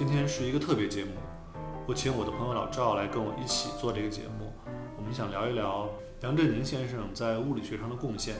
[0.00, 1.10] 今天是一个特别节目，
[1.86, 4.50] 我请我的朋友老赵来跟我一起做这个节目。
[4.96, 5.90] 我们想聊一聊
[6.22, 8.36] 杨振宁先生在物理学上的贡献，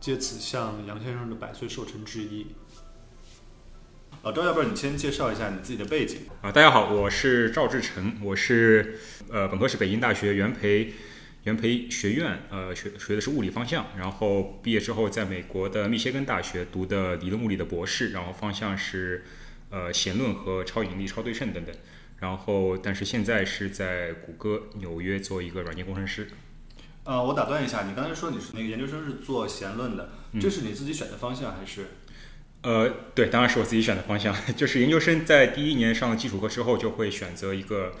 [0.00, 2.48] 借此向杨先生的百岁寿辰致意。
[4.24, 6.50] 老赵，要不然你先介绍一下你自己的背景啊？
[6.50, 8.98] 大家好，我是赵志成，我是
[9.30, 10.92] 呃本科是北京大学元培
[11.44, 19.24] 元培学院呃学学的是物理方向，然后毕业之后在美国的密歇根大学读的理论物理的博士，然后方向是
[19.70, 21.74] 呃弦论和超引力、超对称等等，
[22.18, 26.28] 然后但是现在是在谷歌纽约做一个软件工程师。
[27.04, 31.86] 呃，我打断一下，你刚才说你是那个研究生是做弦论的，这是你自己选的方向还是？
[32.62, 34.36] 呃，对，当然是我自己选的方向。
[34.54, 37.94] 就是研究生在第一年上了基础课之后，就会选择一个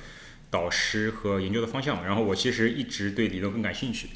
[0.50, 2.04] 导师和研究的方向。
[2.04, 4.10] 然后我其实一直对理论更感兴趣，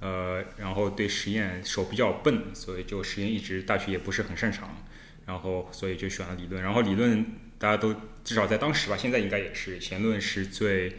[0.00, 4.84] 呃，然后对实验手比较笨，所以就实验一直大学也不是很擅长。
[5.26, 6.62] 然后所以就选了理论。
[6.62, 7.24] 然后理论
[7.58, 10.96] 大家都至少在当时吧，现在应该也是弦论是最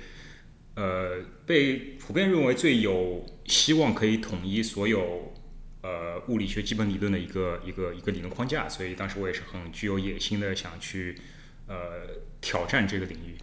[0.75, 5.31] 呃被普遍认为最有希望可以统一所有。
[5.87, 11.15] 呃，物理学基本理论的一个一个一个理论框架，所以当时我也是很具有野心的，想去
[11.67, 11.75] 呃
[12.41, 13.37] 挑战这个领域。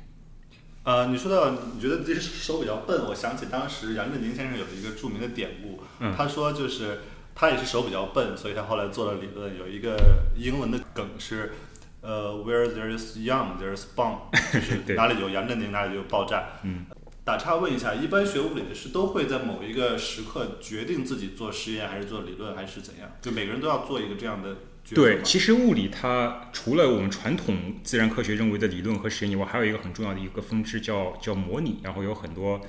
[0.83, 5.85] 呃，你说到你觉得自己手比较笨，我想起当时杨振宁先生有一个著名的典故，
[6.17, 7.03] 他说就是
[7.35, 9.57] 他也是手比较笨，所以他后来做了理论。
[9.59, 9.97] 有一个
[10.37, 11.53] 英文的梗是
[12.01, 14.19] 呃，Where there is young, there is bomb，
[14.53, 16.45] 就是哪里有杨振宁，哪里就有爆炸。
[16.65, 16.87] 嗯。
[17.25, 23.09] 打岔问一下，一般学物理的是都会在某一个时刻决定自己做实验还是做理论还是怎样？
[23.21, 31.79] 就每个人都要做一个这样的决对，其实物理它除了我们传统自然科学认为的理论和实验以外，还有一个很重要的一个分支叫叫模拟。
[31.85, 32.61] 然后有很多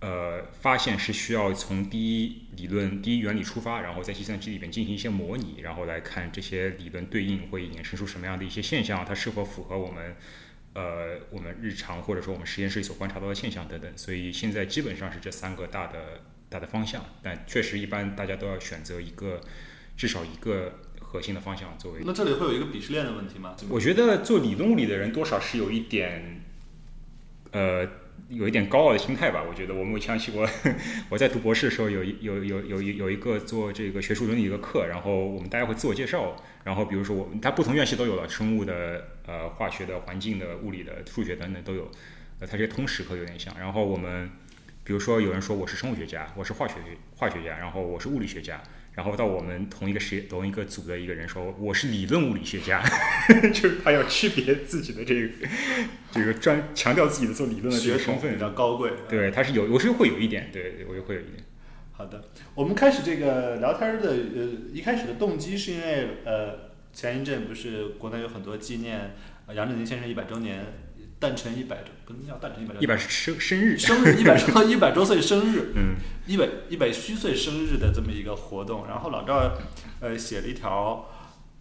[0.00, 10.16] 呃发现是需要从第一理论、第一原理出发，然后在计算机里边进行一些模拟，然后来看这些理论对应会衍生出什么样的一些现象，它是否符合我们。
[10.74, 16.20] 呃，我们日常或者说我们实验室里所观察到的现象等等，所以现在基本上是这三个大的
[16.50, 19.40] 大的方向，但确实一般大家都要选择一个
[19.96, 22.02] 至少一个核心的方向作为。
[22.04, 23.56] 那这里会有一个鄙视链的问题吗？
[23.70, 26.42] 我觉得做理论物理的人多少是有一点，
[27.52, 27.88] 呃。
[28.28, 30.48] 有一点高傲的心态吧，我觉得我们想起我
[31.08, 41.90] 我在读博士的时候，有一有有有有一个做这个学术伦理一个课，然后我们大家会自我介绍，然后比如说我他不同院系都有了，生物的、呃化学的、环境的、物理的、数学等等都有，
[42.40, 44.30] 呃，它这些通识课有点像，然后我们
[44.82, 46.74] 比如说有人说我是生物学家，我是化学
[47.14, 48.60] 化学家，然后我是物理学家。
[48.96, 52.82] 然后到我们同一个实验同一个组的一个人说我是理论物理学家，
[53.52, 55.28] 就是他要区别自己的这个
[56.10, 58.90] 这个专强调自己的做理论的这个身份比较高贵。
[59.06, 61.44] 对，他是有，我是会有一点，对，我就会有一点。
[61.92, 62.24] 好的，
[62.54, 69.14] 我们开始这个聊天的呃一开始的动机是因为呃前一阵不是国内有很多纪念
[69.54, 70.64] 杨振宁先生一百周年。
[71.18, 75.96] 诞辰一百周，不能叫诞辰一百周，一百生生日，生日 一百周 一百周岁生日，嗯，
[76.26, 78.86] 一百一百虚岁生日的这么一个活动。
[78.86, 79.56] 然后老赵，
[80.00, 81.08] 呃，写了一条，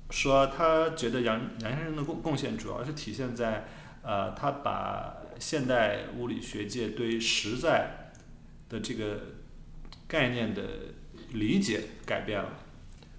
[0.09, 3.65] 说他觉得杨杨先生的贡贡献主要是体现在，
[4.03, 8.11] 呃，他把现代物理学界对实在
[8.67, 9.19] 的这个
[10.05, 10.63] 概念的
[11.31, 12.49] 理解改变了。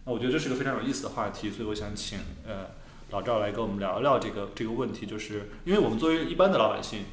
[0.04, 2.75] 那我觉得这是个非常有意思的话题，所以我想请呃。
[3.10, 7.04] 老赵来跟我们聊聊这个这个问题，就是因为我们作为一般的老百姓，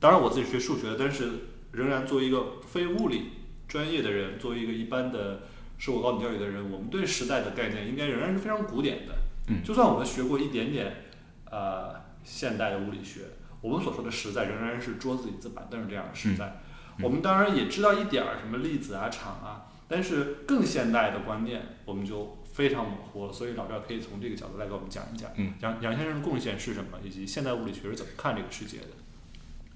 [0.00, 1.28] 当然我自己学数学的，但是
[1.70, 3.30] 仍然作为一个非物理
[3.68, 5.42] 专业的人，作为一个一般的
[5.78, 9.14] 受过高等教育的人，我们对时代的概念应该仍然是非常古典的。
[9.46, 11.04] 嗯，就算我们学过一点点
[11.48, 11.94] 呃
[12.24, 13.20] 现代的物理学，
[13.60, 16.60] 我们所说的实在仍然是桌子、椅子、板凳这样的实在。
[17.00, 22.36] 我们当然也知道一点儿什么粒子啊、场啊，但是更现代的观念，我们就。
[22.58, 28.86] 非常模糊，所以老赵可以从这个角度来给我们讲一讲，嗯杨杨先生的贡献是什么，以及现代物理学是怎么看这个世界的。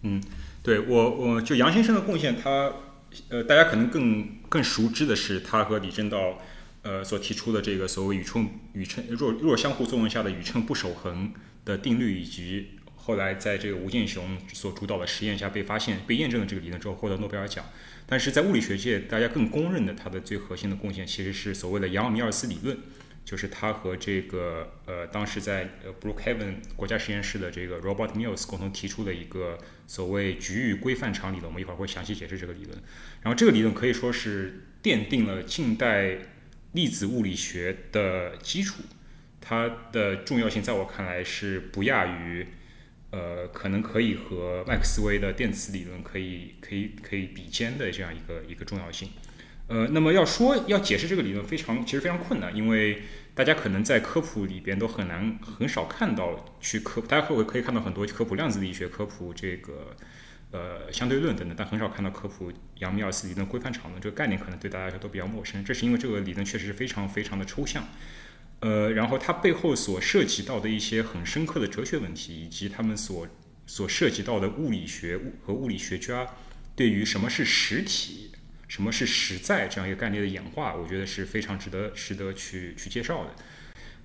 [0.01, 0.21] 嗯，
[0.65, 2.73] 对我，我就杨先生的贡献，他
[3.29, 6.41] 呃，大家可能更更熟知的是他和李政道
[6.83, 11.33] 呃所提出的这个所谓宇称宇称弱弱相互作用下的宇称不守恒
[11.65, 12.71] 的定律，以及
[13.05, 17.65] 后来在这个吴健雄所主导的实验下被发现、被验证的这个理论之后获得诺贝尔奖。
[18.07, 22.79] 但是在物理学界，大家更公认的它的最核心的贡献，其实是所谓的杨米尔斯理论，
[23.25, 29.59] 就是他和这个呃当时在呃 Brookhaven 国家实验室的这个 Robert Mills 共同提出的一个
[29.89, 31.47] 所谓局域规范场理论。
[31.47, 32.79] 我们一会儿会详细解释这个理论。
[33.23, 36.19] 然后这个理论可以说是奠定了近代
[36.73, 38.83] 粒子物理学的基础，
[39.41, 42.47] 它的重要性在我看来是不亚于。
[43.13, 49.11] 呃，可能可以和麦克斯韦的电磁理论可以可以可以比肩的这样一个一个重要性。
[49.69, 53.03] 呃，那么要说要解释这个理论非常其实非常困难，因为
[53.35, 59.97] 大家可能在科普里边都很难很少看到去科，大家会可以看到很多科普量子力学、科普这个
[60.51, 65.65] 呃相对论等等，但很少看到科普杨米尔斯理论规范场论这个概念，可能对大家来说都比较陌生。
[65.65, 67.87] 这是因为这个理论确实是非常非常的抽象，
[68.63, 73.29] 呃，然后它背后所涉及到的一些很深刻的哲学问题，以及他们所
[73.67, 76.27] 所涉及到的物理学和物理学家
[76.75, 78.31] 对于什么是实体。
[78.69, 80.75] 什么是实在这样一个概念的演化？
[80.75, 83.35] 我觉得是非常值得值得去去介绍的。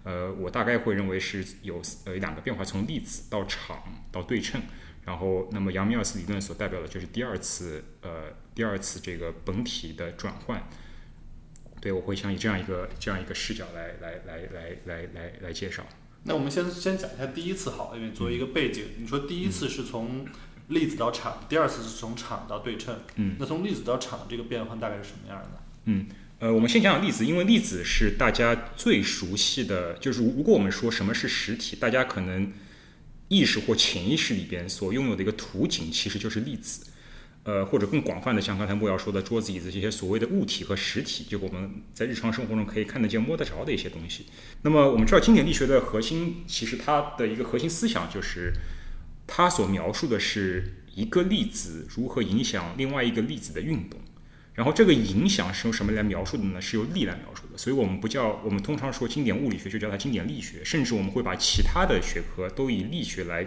[0.03, 3.81] 呃，我大概会认为是有呃两个变化，从粒子到场
[4.11, 4.61] 到对称。
[5.05, 10.67] 然后，那么杨米尔斯理论所代表的就是第二次呃第二次这个本体的转换。
[11.87, 15.85] 对，我会想以这样一个这样一个视角来来来来来来来介绍。
[16.23, 20.27] 那我们先先讲一下第一次好，因为作为一个背景，你说第一次是从。
[20.69, 22.99] 粒子到场，第二次是从场到对称。
[23.15, 25.63] 嗯，那从粒子到场这个变化大概是什么样的？
[25.85, 26.05] 嗯，
[26.39, 32.51] 呃，我们先讲讲粒子，因为粒子是大家最熟悉的，就是如果我们说什么是实体，大家可能
[33.29, 36.86] 意识或潜意识里边所拥有的一个图景，其实就是粒子。
[37.47, 44.25] 呃，或者更广泛的，像刚才莫瑶说的桌子、椅子这些所谓的物体和实体，就我们在日常生活中可以看得见、摸得着的一些东西。
[44.63, 48.53] 那么我们知道，经典力学的核心，其实它的一个核心思想就是。
[49.29, 50.63] 它所描述的是
[50.95, 53.99] 一个粒子如何影响另外一个粒子的运动，
[54.53, 56.61] 然后这个影响是用什么来描述的呢？
[56.61, 57.57] 是由力来描述的。
[57.57, 63.45] 所以我们不叫我们通常说经典物理学就叫它经典力学，甚至我们会把其他的学科都以力学来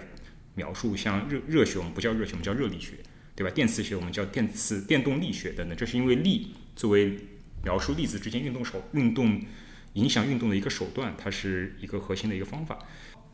[0.55, 2.93] 描述，像热热学我们不叫热学，我们叫热力学，
[3.41, 3.51] 对吧？
[3.55, 5.75] 电磁学我们叫电磁电动力学等等。
[5.75, 7.17] 这是因为力作为
[7.65, 9.41] 描述粒子之间运动手运动
[9.95, 12.79] 影响运动的一个手段，它是一个核心的一个方法。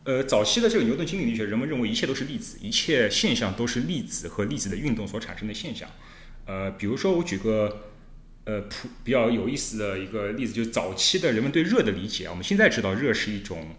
[0.05, 5.91] 呃，早期的这个牛顿经典力学，人们认为一切都是粒子，一切现象都是粒子和粒子的运动所产生的现象。
[6.45, 7.91] 呃，比如说我举个
[8.45, 12.29] 呃普比较有意思的一个例子，就是早期的人们对热的理解。
[12.29, 13.75] 我们现在知道热是一种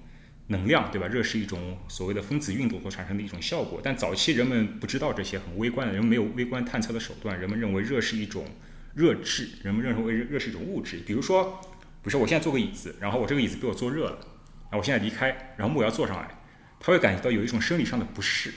[0.47, 1.07] 能量，对吧？
[1.07, 3.81] 热是一种所谓的分子运动所产生的一种效果。
[3.83, 8.45] 但早期人们不知道这些很微观的，人们没有微观探测的手段，人们认为热是一种
[8.95, 10.97] 热质，人们认为热是一种物质。
[11.05, 11.59] 比如说，
[12.01, 14.19] 比如说我现在坐个椅子，然后我这个椅子被我坐热了。
[14.69, 16.27] 然后我现在离开，然后木要坐上来，
[16.77, 18.53] 他会感觉到有一种生理上的不适，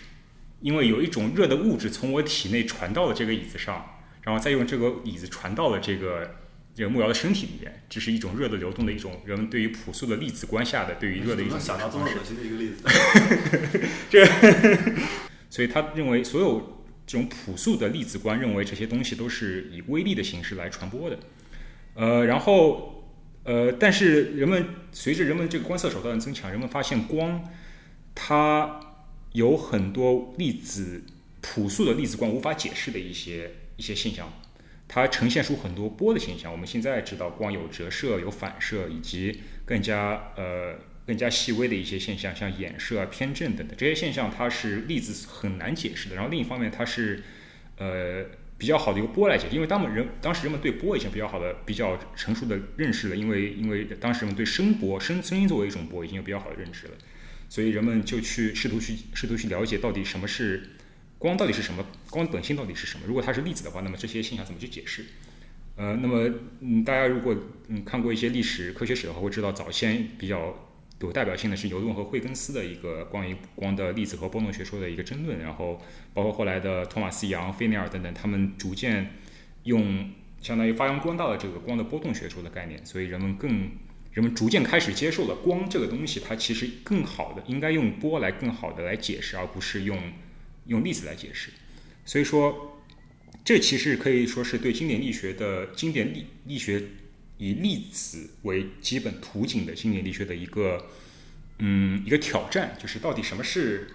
[0.60, 6.34] 因为有一种热的物质从我体内传到了这个椅子上，然后再用这个椅子传到了这个
[6.80, 14.26] 这个木瑶的身体里面，这是一种热的流动的一种人们对于朴素的粒子观下的对于热的一种想到这么恶心的一个例子， 这，
[15.50, 21.18] 所以他认为所有这种朴素的粒子观认为这些东西都是以微粒的形式来传播的，
[21.92, 22.96] 呃，然后。
[23.42, 27.42] 呃，但是人们随着人们这个观测手段的增强，人们发现光
[28.14, 28.80] 它
[29.32, 31.02] 有很多粒子
[31.40, 34.30] 朴素的粒子观无法解释的一些一些现象，
[34.92, 36.50] 它呈现出很多波的现象。
[36.50, 40.74] 我们现在知道光有折射、有反射，以及更加呃
[41.06, 46.16] 更加细微的一些现象，像衍射啊、偏振等等这些现象，它是粒子很难解释的。
[46.16, 47.22] 然后另一方面，它是
[47.76, 48.26] 呃。
[48.60, 56.92] 比较好的一个波来解，因为当们人当时人们对波已经比较好的、比较成熟的认识了，因为因为当时人们对声波、声声音作为一种波已经有比较好的认知了，
[57.48, 60.72] 所以人们就去试图去试图去了解到底什么是
[61.20, 63.04] 光，到底是什么，光本性到底是什么？
[63.06, 65.04] 如果它是粒子的话，那么这些现象怎么去解释？
[65.76, 66.28] 呃，那么
[66.60, 67.36] 嗯，大家如果
[67.68, 70.66] 嗯看过一些历史科学史的话，会知道早先比较。
[71.02, 75.80] 有代表性的是牛顿和惠更斯的一个关于光的粒子和波动学说的一个争论，然后
[76.12, 79.14] 包括后来的托马斯杨、费内尔等等，他们逐渐
[79.62, 80.10] 用
[80.42, 83.70] 相当于发扬光大的这个光的波动学说的概念，所以人们更
[84.12, 89.98] 人们逐渐开始接受了光这个东西，它其实更好的应该用波来更好的来解释，而不是用
[90.70, 91.50] 用粒子来解释。
[92.04, 92.82] 所以说，
[93.44, 96.82] 这其实可以说是对经典力学的经典力力学。
[97.42, 100.88] 以粒子为基本图景的经典力学的一个，
[101.58, 103.88] 嗯，一个挑战，就是到底什么是？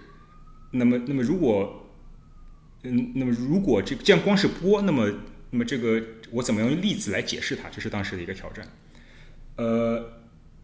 [0.72, 1.94] 那么，那么如果，
[2.82, 5.08] 嗯，那么如果这既然光是波，那么，
[5.50, 6.02] 那么这个
[6.32, 7.68] 我怎么用粒子来解释它？
[7.68, 8.66] 这是当时的一个挑战。
[9.54, 10.20] 呃，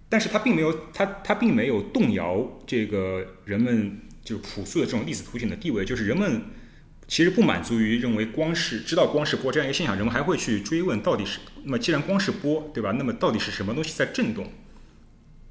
[0.08, 6.42] 但是它并没有，它它并没有动摇这个人们就是朴素的这种粒子图景的地位，就是人们。
[7.08, 12.92] 其实不满足于认为光是知道光是波这样一个现象，人们还会去追问到底是那么既然光是波，对吧？
[12.92, 14.50] 那么到底是什么东西在振动？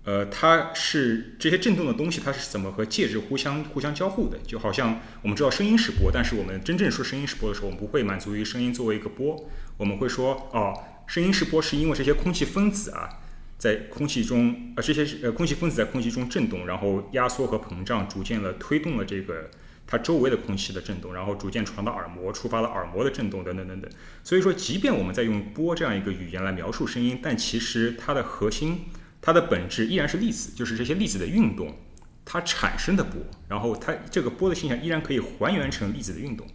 [0.03, 4.39] 呃，它是这些振动的东西，它是怎么和介质互相互相交互的？
[4.39, 9.47] 就好像我们知道声音是波，但是我们真正说声音是波的时候，我们不会满足于声音作为一个波，
[9.77, 10.73] 我们会说哦，
[11.05, 13.19] 声音是波是因为这些空气分子啊
[13.61, 19.51] 在空气中，呃，这些呃空气分子在空气中振动，然后压缩和膨胀，逐渐了推动了这个。
[19.85, 23.91] 它周围的空气的震动，然后逐渐传到耳膜，触发了耳膜的震动，等等等等。
[24.23, 28.85] 所以说，即便我们在用波这样一个语言来描述声音，但其实它的核心
[29.21, 31.77] 它的本质依然是粒子，就是这些粒子的运动，
[32.25, 36.47] 它产生的波，然后它这个波的现象依然可以还原成粒子的运动。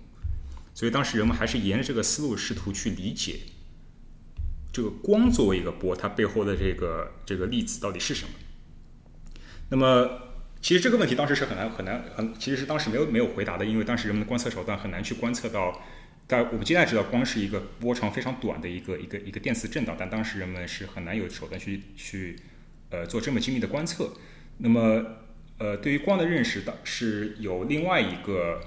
[0.74, 3.36] 所以当时人们还是沿着这个思路试图去理解，
[4.76, 8.30] 这个光作为一个波，它背后的这个这个粒子到底是什么。
[9.70, 10.20] 那么，
[10.60, 15.82] 其实这个问题当时是很难很难很，其实是当时没有没有回答的，因为当时人们的观测手段很难去观测到。
[16.26, 22.36] 但我们现在知道，光是一个波长非常短的一个一个一个电磁振荡，但当时人们是很难有手段去去
[22.90, 24.12] 呃做这么精密的观测。
[24.58, 25.02] 那么，
[25.56, 28.60] 呃，对于光的认识，当是有另外一个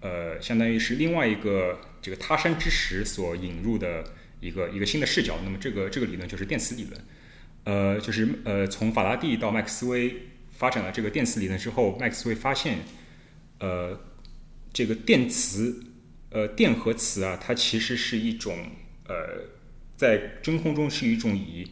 [0.00, 4.02] 呃，相当于是另外一个这个他山之石所引入的
[4.46, 5.38] 一个一个新的视角。
[5.44, 7.00] 那么，这个这个理论就是电磁理论。
[7.64, 10.14] 呃，就是呃，从法拉第到麦克斯韦
[10.50, 12.78] 发展了这个电磁理论之后，麦克斯韦发现，
[13.58, 14.00] 呃，
[14.72, 15.82] 这个电磁。
[16.28, 18.58] 呃，电和磁啊，它其实是一种
[19.06, 19.44] 呃，
[19.96, 21.66] 在真空中是一种以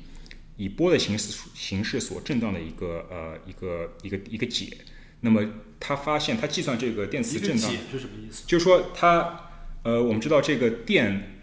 [0.56, 4.78] 以波的形式形式所振荡的一个呃一个一个一个解。
[5.20, 5.44] 那么
[5.80, 8.44] 他发现，他计算这个电磁振荡是什么意思？
[8.46, 9.50] 就是说，他
[9.82, 11.33] 呃，我们知道这个电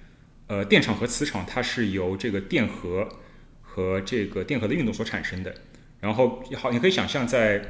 [0.51, 3.07] 呃电场和磁场，它是由这个电荷
[3.61, 5.55] 和这个电荷的运动所产生的。
[6.01, 7.61] 然后好，你可以想象在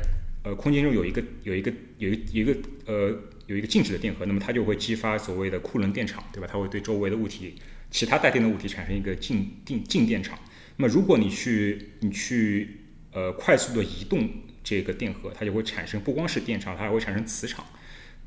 [0.44, 2.58] 呃空间中有一个有一个有一一个
[2.88, 3.16] 呃。
[3.48, 6.48] 有一个静止的电荷，那么它就会激发所谓的库仑电场，对吧？
[6.50, 7.56] 它会对周围的物体、
[7.90, 10.40] 其他带电的物体产生一个静定静电场。
[10.78, 12.78] 那么如果你去你去
[13.12, 14.30] 呃快速的移动
[14.64, 17.66] 这个电荷，它就会产生不光是电场，它还会产生磁场。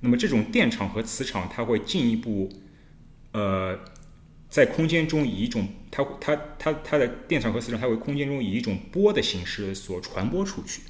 [0.01, 2.53] 那么这种电场和磁场，它会进一步
[3.33, 3.79] 呃
[4.55, 10.83] 在空间中以一种它它它它的电场和磁场，它会空间中以一种波的形式所传播出去，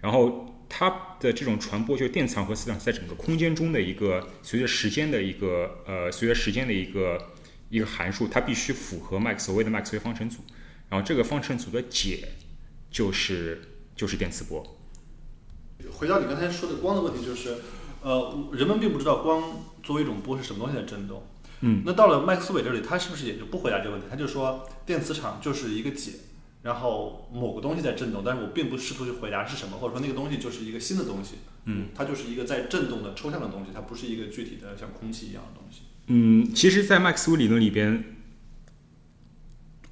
[0.00, 0.46] 然后。
[0.72, 7.32] 它的这种传播，就是电场和磁场在整个空间中的一个随着时间的一个呃，随着时间的一个
[7.70, 10.38] 一个函数，它必须符合麦克所谓的麦克斯韦方程组，
[10.88, 12.28] 然后这个方程组的解
[12.88, 13.60] 就是
[13.96, 14.64] 就是电磁波。
[15.90, 17.56] 回到你刚才说的光的问题，就是
[18.02, 19.42] 呃，人们并不知道光
[19.82, 21.26] 作为一种波是什么东西在振动。
[21.60, 21.82] 嗯。
[21.84, 24.06] 那到了麦克斯韦这里，他是不是也就不回答这个问题？
[24.10, 26.12] 他就说电磁场就是一个解。
[26.62, 35.84] 然后某个东西在震动，但是我并不试图去回答是什么，或者说那个东西就是一个新的东西，嗯，它就是一个在震动的抽象的东西，它不是一个具体的像空气一样的东西。
[36.08, 38.04] 嗯，其实，在麦克斯韦理论里边，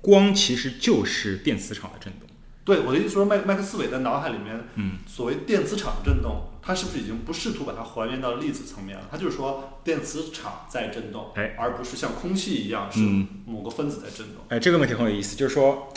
[0.02, 2.28] 光其实就是电磁场的震动。
[2.66, 9.08] 对，我的意思说，麦麦克斯韦的脑海里面，嗯，所谓电磁场震动，它是不是已经不试图把它还原到粒子层面了？
[9.10, 13.00] 它就是说电磁场在震动，哎，而不是像空气一样是
[13.46, 14.44] 某个分子在震动。
[14.50, 15.90] 哎，这个问题很有意思，就是说。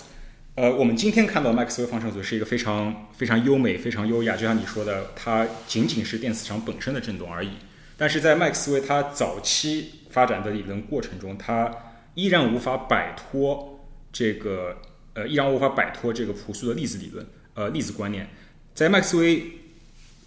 [0.56, 7.52] 呃，我们今天看到麦克斯韦方程组是一个非常非常优美、非常优雅，就像你说的，它仅仅是电磁场本身的振动而已。
[7.96, 11.74] 但是在麦克斯韦他早期发展的理论过程中，他
[12.16, 13.80] 依然无法摆脱
[14.12, 14.76] 这个
[15.14, 18.30] 呃，依然无法摆脱这个朴素的粒子理论，呃，粒子观念。
[18.74, 19.42] 在麦克斯韦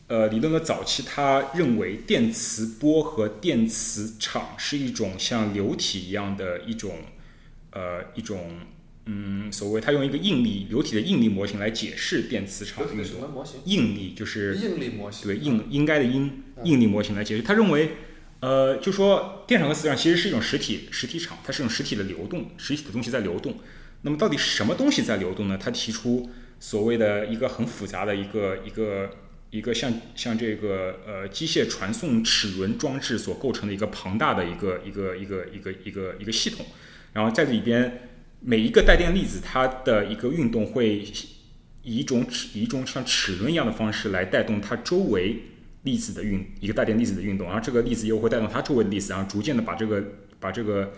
[0.08, 6.96] 呃理论的早期，他认为电磁波和电磁场是一种像流体一样的一种
[7.70, 8.50] 呃一种。
[9.06, 13.44] 嗯，所谓他用一个应力流体的应力模型来解释电磁场运动。
[13.66, 15.26] 应力就是应力模型。
[15.26, 17.42] 对，应应该的应应力模型来解释。
[17.42, 17.96] 他认为，
[18.40, 23.58] 呃，就说电场和磁场其实是一种实体实体场，它是一种实体的流动，实体的东西在流动。
[24.00, 25.58] 那么到底什么东西在流动呢？
[25.62, 29.10] 他提出所谓的一个很复杂的一个一个
[29.56, 36.66] 一个像像这个呃机械传送齿轮装置所构成的一个庞大的一个一个一个一个一个一个系统，
[37.12, 38.10] 然后在里边。
[38.46, 41.02] 每一个带电粒子，它的一个运动会
[41.82, 45.36] 以一种齿以一种像齿轮一样的方式来带动它周围
[45.84, 50.04] 粒子的运一个带电粒子的运动，然后这个粒子又会带动它周围的粒子，然后逐渐的把这个
[50.38, 50.92] 把这个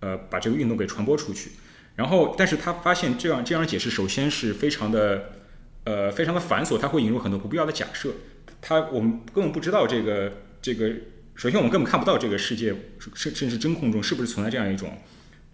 [0.00, 1.52] 呃把这个运动给传播出去。
[1.94, 5.37] 然后，但是他发现这样这样解释首先是非常的
[5.88, 8.10] 呃非常的繁琐，它会引入很多不必要的假设。
[8.60, 10.90] 它我们根本不知道这个这个，
[11.34, 12.74] 首先我们根本看不到这个世界
[13.14, 14.98] 甚甚至真空中是不是存在这样一种。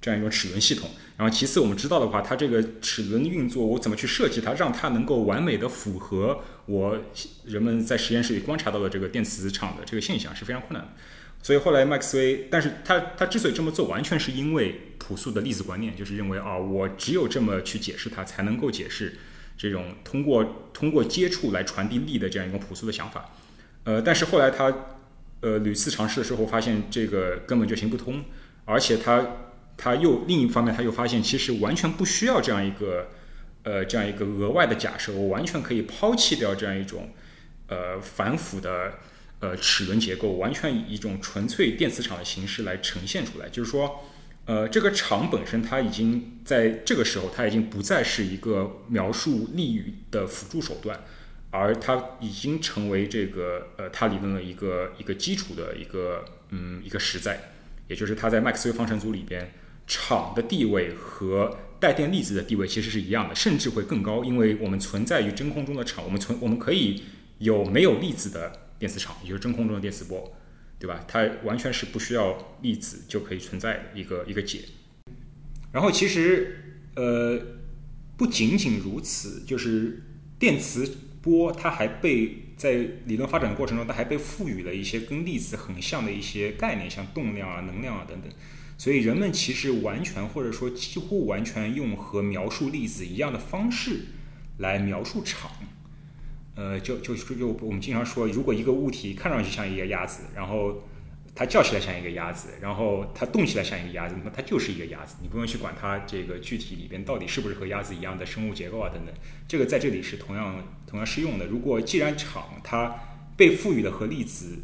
[0.00, 6.98] 这样一种齿轮系统，然后其次我们知道的话，它这个齿轮运作，我怎么去设计它，让它能够完美的符合我
[7.46, 10.92] 人们在实验室里观察到的这个电磁场的这个现象是非常困难的。
[11.42, 19.16] 所以后来麦克斯韦，但是他他之所以这么做，完全是因为朴素的粒子观念，就是认为啊，我只有这么去解释它，才能够解释
[19.64, 23.30] 这种通过通过接触来传递力的这样一种朴素的想法。
[23.84, 24.72] 呃，但是后来他
[25.40, 28.24] 呃屡次尝试的时候，发现这个根本就行不通，
[28.64, 29.26] 而且他。
[29.76, 33.08] 他又另一方面，他又发现其实完全不需要这样一个，
[33.64, 37.10] 呃，这样一个额外的假设，我完全可以抛弃掉这样一种，
[37.66, 38.92] 呃，繁复的
[39.40, 43.48] 呃齿轮结构，完全以一种纯粹电磁场的形式来呈现出来。
[43.48, 44.04] 就是说，
[44.46, 51.00] 呃，这个场本身它已经在这个时候，它已经不再是一个描述力的辅助手段，
[51.50, 57.52] 而它已经成为这个呃，它理论的一个一个基础的一个嗯一个实在，
[57.88, 59.50] 也就是它在麦克斯韦方程组里边，
[59.86, 67.02] 场的地位和带电粒子的地位其实是一样的，甚至会更高，因为我们存在于真空中的场，我们存我们可以
[67.38, 70.36] 有没有粒子的电磁场，也就是真空中的电磁波。
[70.84, 71.02] 对吧？
[71.08, 74.60] 它完全是不需要粒子就可以存在的一个一个解。
[75.72, 77.40] 然后其实呃
[78.18, 80.02] 不仅仅如此，就是
[80.38, 82.74] 电磁波它还被在
[83.06, 88.30] 理论发展的过程中，它还被赋予了一些跟粒子很像的一些概念，像动量啊、能量啊等等。
[88.76, 94.00] 所以人们其实完全或者说几乎完全用和描述粒子一样的方式
[94.58, 95.50] 来描述场。
[96.56, 100.84] 呃，就就就我们经常说，如果一个物体看上去像一个鸭子，然后
[101.34, 105.16] 它叫起来像一个鸭子，然后它动起来像一个鸭子，那么它就是一个鸭子。
[105.20, 109.12] 你不用去管它这个具体里边到底是不是和鸭子一样的生物结构啊等等，
[109.48, 111.46] 这个在这里是同样同样适用的。
[111.46, 112.94] 如果既然场它
[113.36, 114.62] 被赋予了和粒子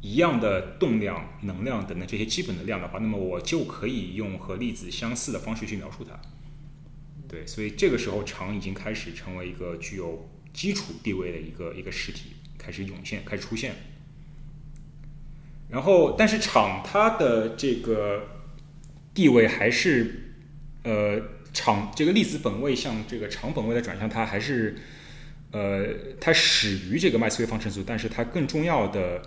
[0.00, 6.18] 一样的动量、能量等等这些基本的量的话，那么我就可以用和粒子相似的方式去描述它。
[7.28, 10.28] 对，所以这个时候场已经开始成为一个具有。
[10.56, 13.74] 基础地位的一个一个实体开始涌现，开始出现。
[15.68, 18.26] 然后，但是场它的这个
[19.12, 20.32] 地位还是，
[20.82, 21.20] 呃，
[21.52, 24.76] 场这个粒子本位向这个场本位的转向，它还是，
[25.50, 29.20] 呃，它始于这个麦斯韦方程组，但是它更重要的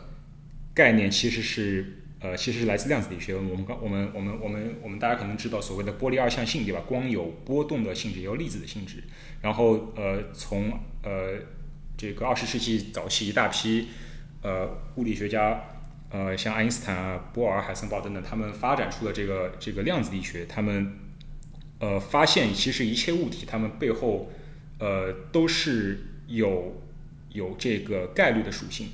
[0.74, 1.96] 概念其实是。
[2.22, 3.34] 呃，其实是来自量子力学。
[3.34, 6.82] 我们刚，我们，我们，我们，我们大家可能知道所谓的波粒二象性，对吧？
[6.86, 9.02] 光有波动的性质，也有粒子的性质。
[9.42, 11.40] 然后，呃，从呃
[11.98, 13.88] 这个二十世纪早期一大批
[14.42, 15.62] 呃物理学家，
[16.12, 20.46] 呃，像爱因斯坦啊、波尔、海森堡等等，他们发展出了这个这个量子力学。
[20.46, 20.94] 他们
[21.80, 24.32] 呃发现，其实一切物体，它们背后
[24.80, 26.82] 呃都是有
[27.32, 28.90] 有这个概率的属性。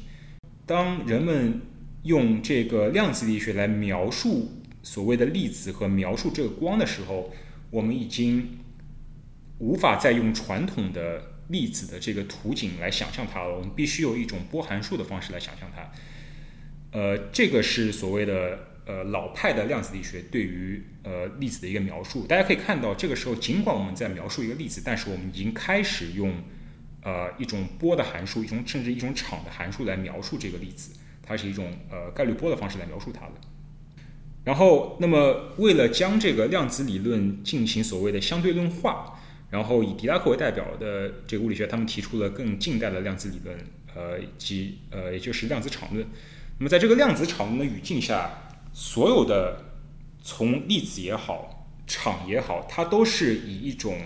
[0.65, 1.62] 当人们
[2.03, 4.51] 用这个量子力学来描述
[4.82, 7.32] 所谓的粒子和描述这个光的时候，
[7.69, 8.60] 我们已经
[9.60, 13.55] 无法再用传统的粒子的这个图景来想象它了。
[13.55, 15.91] 我们必须有一种波函数的方式来想象它。
[16.91, 22.25] 呃，这个是所谓的呃老派的量子力学对于呃粒子的一个描述。
[22.25, 26.34] 大家可以看到，这个时候尽管我们在描述一个粒子，但是我们已经开始用
[27.03, 30.95] 呃一种波的函数，一种甚至一种场的函数来描述这个粒子。
[31.21, 33.34] 它是一种呃概率波的方式来描述它的。
[34.43, 39.19] 然后，那么为了将这个量子理论进行所谓的相对论化，
[39.56, 43.58] 然后以狄拉克为代表的这个物理学，他们提出了更近代的量子理论，
[43.96, 46.06] 呃，及呃，也就是量子场论。
[46.60, 49.63] 那么在这个量子场论的语境下，所有的
[50.22, 53.98] 从粒子也好，场也好，它都是以一种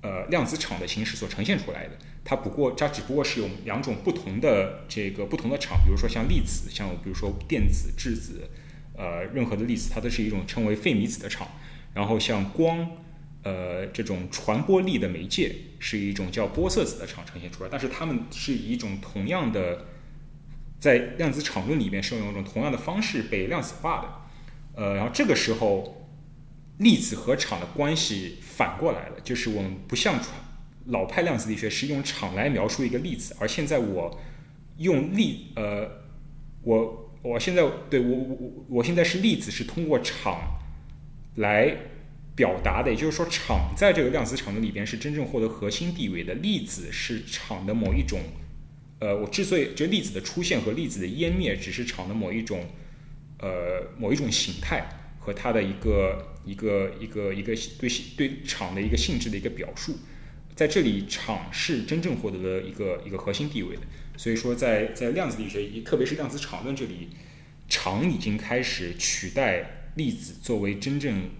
[0.00, 1.98] 呃量子场的形式所呈现出来的。
[2.24, 8.48] 它不过，它只不过是有两种不同的这个不同的场，比如说像粒子，像比如说电子、质子，
[8.96, 11.46] 呃，任何的粒子，它都是一种称为费米子的场。
[11.92, 12.88] 然后像光，
[13.42, 17.70] 呃，这种传播力的媒介是一种叫玻色子的场呈现出来。
[17.70, 19.86] 但是它们是以一种同样的，
[20.78, 24.82] 在量子场论里面是用一种同样的方式被量子化的。
[24.82, 26.08] 呃，然后这个时候，
[26.78, 30.28] 粒子和场的关系反过来了，就是我们不像传。
[30.86, 34.18] 老派量子力学是用场来描述一个粒子，而现在我
[34.78, 35.88] 用粒呃，
[36.62, 40.58] 我我现在对我我我现在是粒子是通过场
[41.36, 41.76] 来
[42.40, 48.18] 表达的，也就是说场在这个量子场的里边是真正获得核心地位的，粒子是场的某一种
[48.98, 52.64] 呃，我之所以这粒子的出现和粒子的湮灭只是场的某一种
[53.40, 59.98] 呃某一种形态和它的一个一个一个一个对对场的一个性质的一个表述。
[60.56, 63.82] 在这里，场是真正获得了一个一个核心地位的。
[64.16, 67.08] 所以说，在在量子力学，特别是量子场论这里，
[67.68, 71.30] 场已经开始取代粒子作为真正，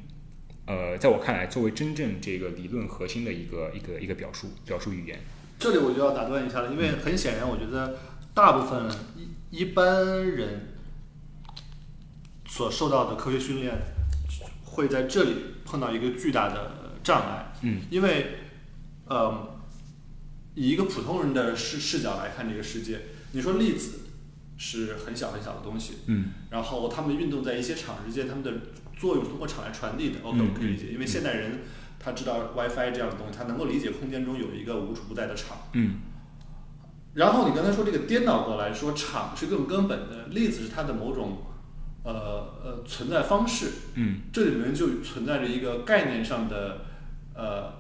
[0.71, 5.19] 呃，在我看来，作为真正这个理论核心的一个一个一个表述表述语言。
[5.59, 7.99] 这里我就要打断一下了，因为很显然，我觉得
[8.33, 8.89] 大部分
[9.51, 10.69] 一一般人
[12.47, 13.75] 所受到的科学训练，
[14.65, 17.53] 会在这里碰到一个巨大的障碍。
[17.63, 18.37] 嗯，因为。
[19.11, 19.59] 呃，
[20.55, 23.01] 以一个普通人的视视角来看这个世界，
[23.33, 24.03] 你说粒子
[24.57, 28.53] 是很小很小的东西，嗯，然后他们运动在一些场之间，他们的
[29.01, 31.61] 作用通过场来传递的，OK，我可以理解，因为现代人
[31.99, 35.95] 他知道 WiFi 这样的东西，他能够理解空间中有一个无处不在的场，嗯，
[37.15, 41.39] 然后你刚才说这个颠倒过来说，场是更根本的，粒子是它的某种
[42.05, 42.13] 呃
[42.63, 44.21] 呃存在方式，嗯。
[44.33, 46.83] 这里面就存在着一个概念上的
[47.35, 47.73] 呃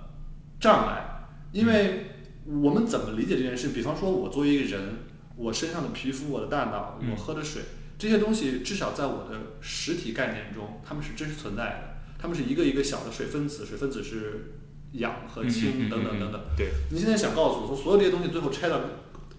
[0.58, 2.06] 障碍，因为
[2.44, 3.68] 我们怎么理解这件事？
[3.68, 4.96] 比方说，我作为一个人，
[5.36, 7.10] 我身上的皮肤、我的大脑、嗯。
[7.10, 7.62] 我喝的水，
[8.00, 12.00] 这些东西至少在我的实体概念中，它们是真实存在的。
[12.18, 14.54] 它们是一个一个小的水分子，水分子是
[14.92, 16.40] 氧和氢等等等等。
[16.40, 18.80] 嗯对，你现在想告诉我说，所有这些东西最后拆到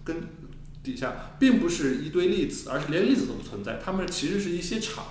[0.04, 0.21] 根
[0.84, 5.06] 底下，并不是一堆粒子，而是连粒子都不存在，它们其实是一些场。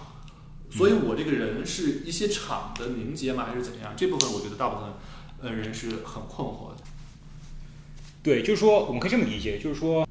[0.71, 3.93] 所以我这个人是一些场的凝结吗，还是怎样？
[3.97, 4.93] 这部分我觉得大部分
[5.43, 6.85] 呃人是很困惑的。
[8.23, 10.07] 对，就是说，我们可以这么理解，就是说，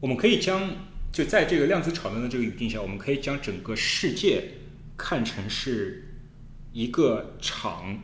[0.00, 0.70] 我们可以将
[1.16, 4.50] 就在这个量子场论的这个语境下，我们可以将整个世界
[4.98, 6.14] 看成是
[6.74, 8.02] 一个场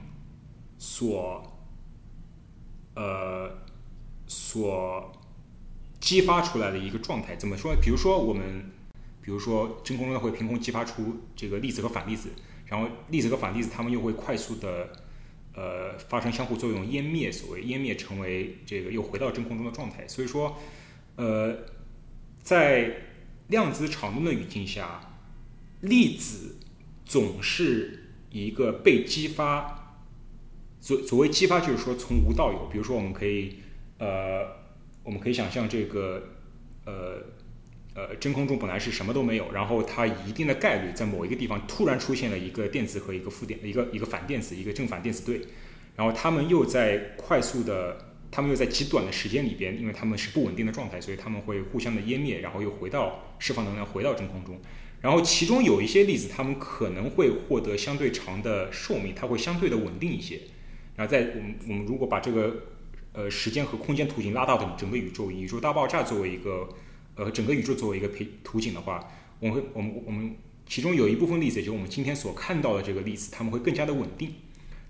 [0.78, 1.60] 所
[2.94, 3.50] 呃
[4.26, 5.12] 所
[6.00, 7.36] 激发出来的一个状态。
[7.36, 7.76] 怎么说？
[7.82, 8.70] 比如说我们，
[9.20, 12.30] 比如说真空中会凭空激发出这个粒子和反粒子，
[12.64, 14.90] 然后粒子和反粒子它们又会快速的
[15.54, 20.08] 呃发生相互作用，湮灭，所谓湮灭成为这个又回到真空中的状态。
[20.08, 20.56] 所以说，
[21.16, 21.54] 呃，
[22.42, 22.96] 在
[23.48, 25.00] 量子场论的语境下，
[25.80, 26.56] 粒子
[27.04, 29.78] 总是一个被激发。
[30.80, 32.66] 所所谓激发，就是说从无到有。
[32.66, 33.58] 比如说，我们可以
[33.98, 34.44] 呃，
[35.04, 36.24] 我们可以想象这个
[36.84, 37.22] 呃
[37.94, 45.42] 呃真空中本来是什么都没有，然后它一定的概率在某一个地方突然出现了一个电子和一个负电一个一个反电子，一个正反电子对，
[45.94, 54.58] 然后它们又在快速的，它们又在极短的时间里边，因为它们是不稳定的状态，所以它们会互相的湮灭，然后又回到释放能量回到真空中。
[55.02, 60.40] 然后其中有一些粒子，它们可能会获得相对长的寿命，它会相对的稳定一些。
[60.96, 62.68] 然后在我们我们如果把这个
[63.12, 66.68] 呃时间和空间图景拉到整整个宇宙，以宇宙大爆炸作为一个
[67.16, 70.34] 呃整个宇宙作为一个陪图景的话，我们会我们我们
[70.66, 74.32] 其中有一部分粒子，也就是我们今天所看到的这个粒子，它们会更加的稳定。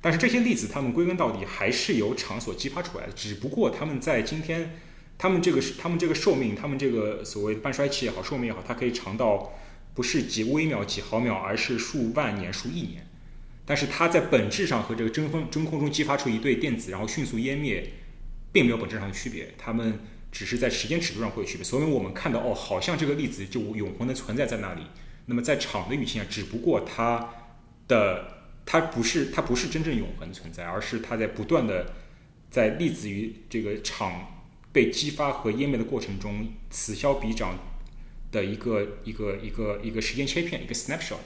[0.03, 4.79] 但是这些粒子，它们归根到底还是由场所激发出来的，只不过它们在今天，
[5.17, 9.55] 它们这个是它们这个寿命，它们这个所谓半衰期也好，寿命也好，它可以长到
[9.95, 13.07] 不是几微秒、几毫秒，而是数万年、数亿年。
[13.65, 17.93] 但是它在本质上和这个真空真空中激发出一对电子，然后迅速湮灭，
[18.51, 19.55] 并没有本质上的区别。
[19.57, 20.01] 它们
[20.33, 21.63] 只是在时间尺度上会有区别。
[21.63, 24.83] 所以我们看到哦，好像这个粒子就永恒的存在在那里。
[25.27, 27.31] 那么在场的语境下，只不过它
[27.87, 31.93] 的它不是它不是真正永恒的存在，而是它在不断的
[32.51, 37.59] 在粒子与这个场被激发和湮灭的过程中此消彼长
[38.31, 41.17] 的一个一个一个一个时间切片，一个 snapshot。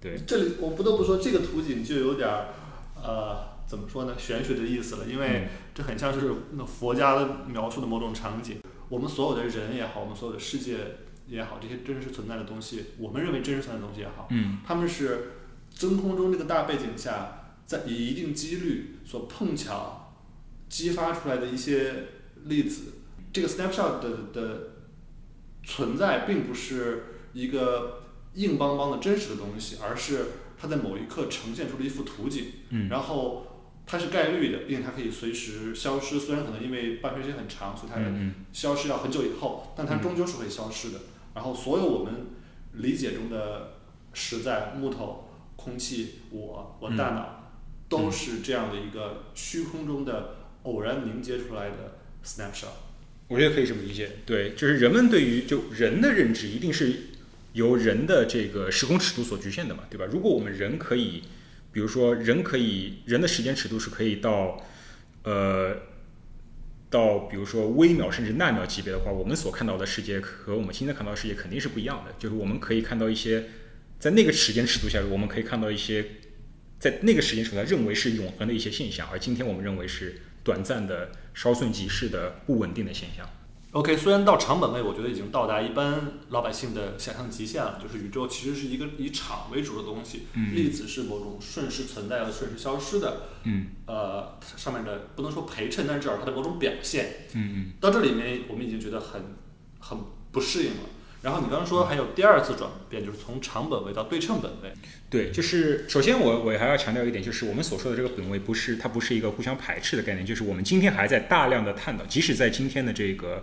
[0.00, 2.48] 对，这里我不得不说，这个图景就有点儿
[2.94, 8.58] 呃怎么说呢，玄学的意思了，因为这很像是那佛家的描述的某种场景。
[8.88, 10.78] 我们所有的人也好，我们所有的世界
[11.26, 15.32] 也好，这些真实存在的东西，我们认为真实存在的东西也好，嗯他们是
[15.78, 20.12] 真空中这个大背景下，在以一定几率所碰巧
[20.68, 22.08] 激发出来的一些
[22.44, 22.94] 粒子。
[23.32, 24.70] 这个 snapshot 的的
[25.62, 28.02] 存在，并不是一个
[28.34, 30.26] 硬邦邦的真实的东西，而是
[30.58, 33.46] 它在某一刻呈现出了一幅图景，嗯然后
[33.86, 36.18] 它是概率的，并且它可以随时消失。
[36.18, 40.98] 虽然可能因为半衰期很长，所以它嗯消失要很久以后，但它终究是会消失的。
[41.34, 42.26] 然后所有我们
[42.72, 43.74] 理解中的
[44.12, 45.27] 实在，木头、
[45.58, 47.52] 空气、我、我大脑，
[47.88, 52.68] 都是这样的一个虚空中的偶然凝结出来的 snapshot。
[53.26, 56.94] 我觉得可以这么理解，对，就是人们对于就人的认知一定是
[57.54, 60.06] 由人的这个时空尺度所局限的嘛，对吧？
[60.10, 61.24] 如果我们人可以，
[61.72, 64.64] 比如说人可以人的时间尺度是可以到，
[65.24, 65.76] 呃，
[66.88, 72.14] 到比如说微秒甚至纳秒级别的话，我们所看到的世界和我们现在看到的世界肯定是不一样的。
[72.18, 73.44] 就是我们可以看到一些
[73.98, 76.04] 在那个时间尺度下，我们可以看到一些
[76.78, 83.28] 在那个时间尺度下认为是永恒的一些现象，而今天我们认为是短暂的、稍纵即逝的不稳定的现象。
[83.72, 87.78] OK，虽然到场本位，我觉得已经到达一般老百姓的想象极限了。
[87.82, 97.26] 就是宇宙其实是一个以场为主的东西，嗯粒子是某种瞬时存在和瞬时消失的，嗯呃，上面的不能说陪衬，但是至少它的某种表现。
[97.34, 97.72] 嗯嗯。
[97.78, 99.20] 到这里面，我们已经觉得很
[99.80, 99.98] 很
[100.32, 100.80] 不适应了。
[101.22, 104.72] 然后你刚刚说还有第二次转变，就是从场本位到对称本位。
[105.10, 113.42] 对，就是首先我我还要强调一点，就是我们所说的这个本位不是它不是一个互相排斥的概念，就是我们今天还在大量的探讨，即使在今天的这个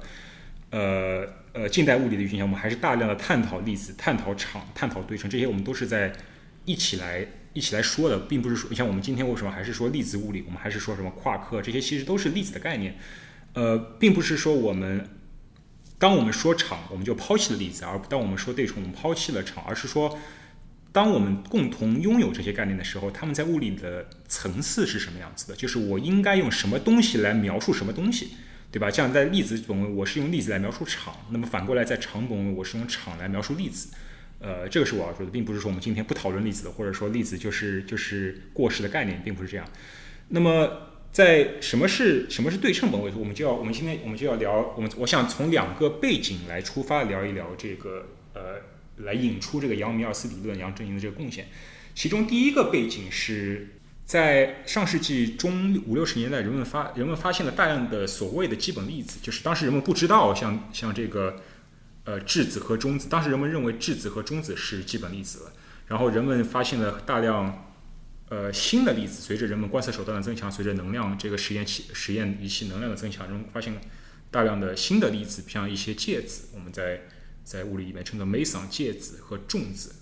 [0.70, 6.14] 呃呃近代物理的语境下，我们还是大量的探讨粒子、探讨场、探讨对称，这些我们都是在
[6.64, 12.98] 一起来一起来说的，并不是说你像我们今天为什么还是说粒子物理，我们还是说什么夸克，这些其实都是粒子的概念，
[13.54, 15.10] 呃，并不是说我们
[15.98, 20.20] 当我们说场，我们就抛弃了粒子；而当我们说对称，我们抛弃了场，而是说，
[20.92, 25.56] 当我们共同拥有这些概念的时候，他们在物理的层次是什么样子的？
[25.56, 28.32] 就是我应该用什么东西来描述什么东西，
[28.72, 28.92] 对吧？
[28.92, 33.88] 像在粒子本位，我是用粒子来描述场；那么反过来，在场本位，我是用场来描述粒子。
[34.40, 39.66] 呃，这个是我要说的，并不是说我们今天不讨论粒子，或者说粒子就是就是过时的概念，并不是这样。
[40.28, 40.92] 那么。
[41.16, 43.10] 在什么是什么是对称本位？
[43.16, 48.58] 我们就要我们今天我们就要聊我们我想从两个背景来出发聊一聊这个呃
[48.98, 51.48] 来引出这个杨米尔斯理论杨振宁的这个贡献。
[51.94, 61.38] 其中第一个背景是在上世纪中五六十年代，人们发人们发现了大量的所谓的基本粒子，就是当时人们不知道像像这个
[62.04, 65.44] 呃质子和中子，当时人们认为质子和中子是基本粒子，
[65.88, 67.65] 然后人们发现了大量。
[68.30, 73.80] 呃，新的粒子随着人们观测手段的增强，随着能量这个实验器实验仪器能量的增强，人们发现了
[74.32, 77.02] 大量的新的粒子，像一些介子，我们在
[77.44, 79.94] 在物理里面称作 meson 介子和重子，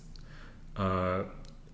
[0.76, 1.26] 呃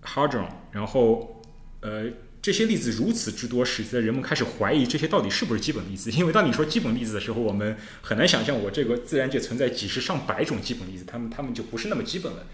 [0.02, 0.48] ，hadron。
[0.72, 1.40] 然后
[1.82, 2.10] 呃，
[2.42, 6.10] 这些粒子如此之多，使得人们开始怀疑这些到底是不是基本粒子。
[6.10, 12.44] 因为当你说基本粒子的时候，我们很难想象我这个自然界存在几十上百种基本粒子，它们它们就不是那么基本了。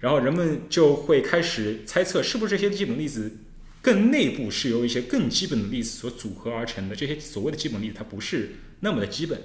[0.00, 3.30] 然后人们就会开始猜测，是不是这些基本粒子
[3.80, 6.94] 更内部是由一些更基本的粒子所组合而成的？
[6.94, 9.40] 这些所谓的基本粒子它不是那么的基本。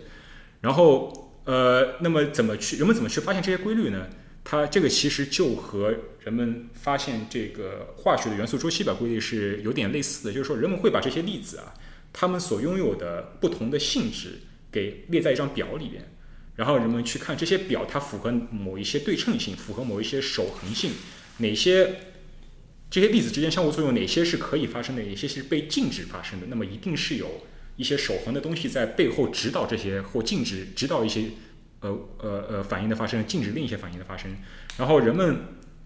[0.61, 4.07] 然后，呃，那么怎么去人们怎么去发现这些规律呢？
[4.43, 11.73] 它这个其实就和人们发现这个化学的元素周期表规律是有点类似的，就是说人们会把这些粒子啊，
[12.11, 14.39] 它们所拥有的不同的性质
[14.71, 16.11] 给列在一张表里边。
[16.59, 20.91] 然后人们去看这些表，它符合某一些对称性，符合某一些守恒性，
[21.37, 22.01] 哪些
[22.89, 26.47] 这些粒子之间相互作用，哪些是可以发生的，哪些是被禁止发生的。
[26.49, 27.45] 那么一定是有
[27.77, 31.27] 一些守恒的东西在背后指导这些或禁止指导一些
[31.79, 34.35] 呃呃呃反应的发生，禁止另一些反应的发生。
[34.77, 35.37] 然后人们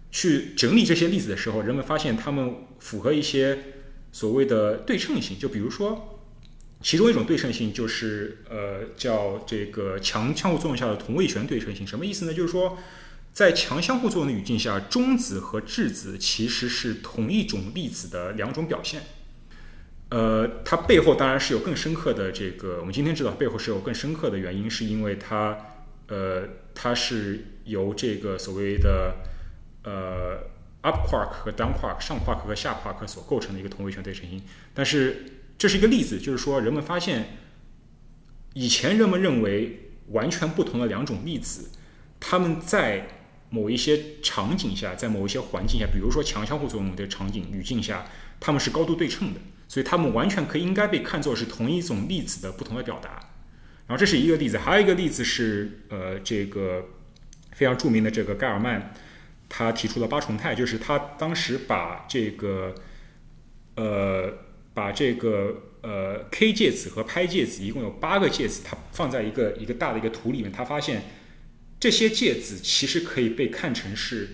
[0.09, 3.59] 去整理这些粒子的时候，人们发现它们符合一些
[4.11, 6.09] 所谓的对称性，就比如说。
[6.83, 12.33] 其中一种对称性就是呃叫这个强相互作用下的同位旋对称性，什么意思呢？
[12.33, 12.77] 就是说，
[13.31, 19.03] 在强相互作用的语境下，中子和质子其实是同一种粒子的两种表现。
[20.09, 25.57] 呃，它背后当然是有更深刻的这个，我们今天知道背后是有更深刻的原因，是因为它
[26.09, 26.43] 呃
[26.75, 29.15] 它是由这个所谓的
[29.85, 30.37] 呃
[30.81, 34.43] up quark 和 down quark 上 quark 和下 quark 所构成的一个同位旋对称性，
[34.73, 35.32] 但是。
[35.57, 37.37] 这是一个例子，就是说，人们发现，
[38.53, 41.69] 以前人们认为完全不同的两种粒子，
[42.19, 43.07] 它们在
[43.49, 48.05] 某一些场景下，在某一些环境下，比如说强相互作用的场景语境下，
[48.41, 49.39] 它们是高度对称的，
[49.69, 53.11] 所以它们完全可以应该被看作是同一种粒子的不同的表达。
[53.87, 56.85] 然后这是一个例子，还有一个例子是，呃，这个
[57.51, 58.93] 非常著名的这个盖尔曼，
[59.47, 62.75] 他提出了八重态，就是他当时把这个，
[63.75, 64.42] 呃。
[64.73, 71.03] 把这个呃 K 介子和拍介子一共有八个介子，它放在一个一个大的一个图里面，他发现
[71.79, 74.29] 这些介子其实可以被看成是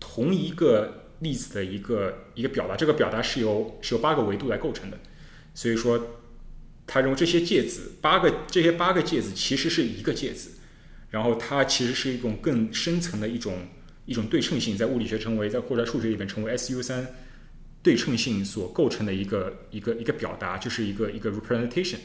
[0.00, 4.98] 同一个粒子的一个一个表达，这个表达是由是由八个维度来构成的，
[5.54, 6.22] 所以说
[6.86, 10.52] 他认为这些介子八个这些八个介子其实是一个介子，
[11.10, 13.68] 然后它其实是一种更深层的一种
[14.06, 17.06] 一种对称性，在物理学称为在或者数学里面称为 SU 三。
[17.88, 21.96] 对称性所构成的一个一个一个表达，就是一个一个 representation。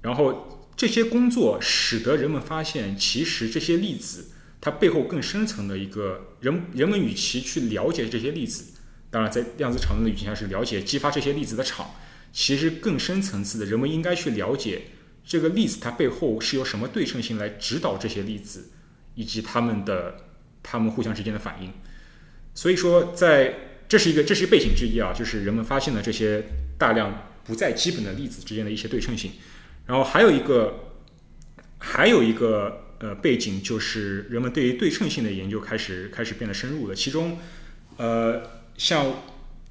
[0.00, 4.30] 然后这些工作使得人们发现，其实这些粒子
[4.62, 8.64] 它背后更深层的一个人，人们与其去了解这些粒子，
[9.10, 11.90] 当然在量子场论的语境下是了解激发这些粒子的场，
[12.32, 14.84] 其实更深层次的，人们应该去了解
[15.22, 18.70] 这个粒子它背后是由什么对称性来指导这些粒子
[19.14, 20.16] 以及它们的
[20.62, 21.70] 它们互相之间的反应。
[22.54, 26.44] 所以说在这是一个，这是背景之一啊，就是人们发现了这些
[26.76, 29.32] 大量不再基本的粒子之间的一些对称性。
[29.86, 30.92] 然后还有一个，
[31.78, 36.94] 还有一个呃背景，就是人们对于对称性的研究开始开始变得深入了。
[36.94, 37.38] 其中，
[37.96, 38.42] 呃，
[38.76, 39.22] 像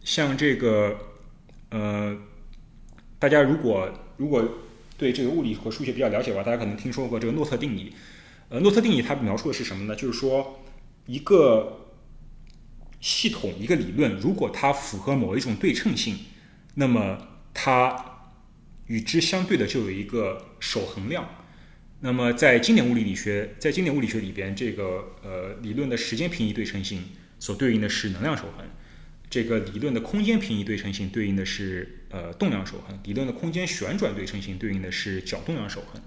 [0.04, 0.98] 像这个
[1.70, 2.18] 呃，
[3.20, 4.44] 大家如果如果
[4.98, 7.94] 对这个物理和数学比较了解的话，大家可能听说过这个诺特定理。
[8.50, 9.96] 呃，诺特定理它描述的是什么呢？
[9.96, 10.64] 就是说
[11.06, 11.84] 一个。
[13.00, 16.18] 系统一个理论，如果它符合某一种对称性，
[16.76, 18.20] 那么它
[18.88, 21.30] 与之相对的就有一个守恒量。
[22.00, 27.04] 那么在经典物理学，在经典物理学里边，这个呃理论的时间平移对称性
[27.40, 28.66] 所对应的是能量守恒，
[29.30, 36.02] 这个理论的空间平移对称性对应的是呃动量守恒，理论的空间旋转对称性对应的是角动量守恒。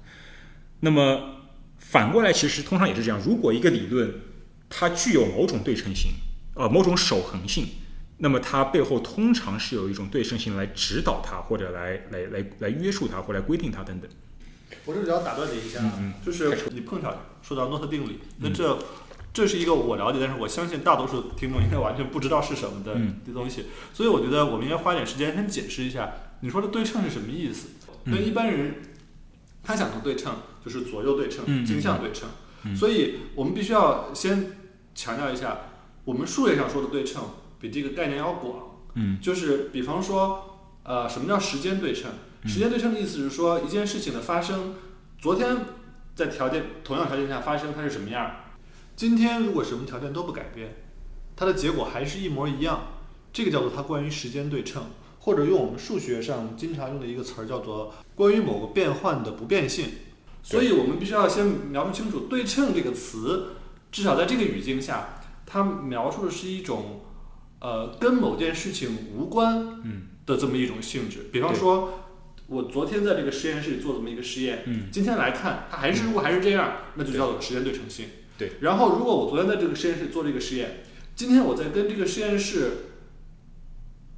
[0.79, 1.40] 那么
[1.79, 3.20] 反过来，其实通常也是这样。
[3.20, 4.14] 如果一个理论
[4.68, 6.12] 它具有某种对称性，
[6.54, 7.66] 呃，某种守恒性，
[8.18, 14.10] 那么它背后通常是有一种对称性来指导它，或者来来来来约束它，或来规定它等等。
[14.84, 18.78] 我这里要打断你一下，嗯就是你碰巧说到诺特定理，那这
[19.32, 23.20] 这是一个我了解，但是我相信大多数听众应该完全不知道是什么的嗯。
[23.26, 27.68] 的东西，所以我觉得我们应该花点时间先解释一下，你说的对称是什么意思？
[28.04, 28.24] 嗯。
[28.24, 28.76] 一般人，
[29.62, 32.28] 他想的对称就是左右对称、镜像对称，
[32.64, 32.74] 嗯。
[32.74, 34.52] 所以我们必须要先
[34.94, 35.58] 强调一下，
[36.04, 37.22] 我们数学上说的对称
[37.58, 38.66] 比这个概念要广。
[38.94, 42.10] 嗯就是比方说，呃，什么叫时间对称？
[42.44, 44.74] 时间对称的意思是说，一件事情的发生，
[45.20, 45.58] 昨天
[46.16, 48.34] 在条件同样条件下发生，它是什么样儿？
[48.96, 50.74] 今天如果什么条件都不改变，
[51.36, 52.88] 它的结果还是一模一样，
[53.32, 54.82] 这个叫做它关于时间对称，
[55.20, 59.86] 或者用我们数学上经常用的一个词儿叫做关于某个变换的不变性。
[60.42, 63.50] 所以我们必须要先描述清楚对称这个词，
[63.92, 65.19] 至少在这个语境下，
[65.52, 67.00] 它描述的是一种
[67.58, 71.28] 呃跟某件事情无关嗯的这么一种性质。
[71.32, 72.04] 比方说，
[72.46, 78.06] 我昨天在这个实验室里做这么一个实验，嗯今天来看它还是如果还是这样，那就叫做时间对称性。
[78.38, 78.52] 对。
[78.60, 80.84] 然后，如果我昨天在这个实验室做这个实验，
[81.16, 82.70] 今天我在跟这个实验室，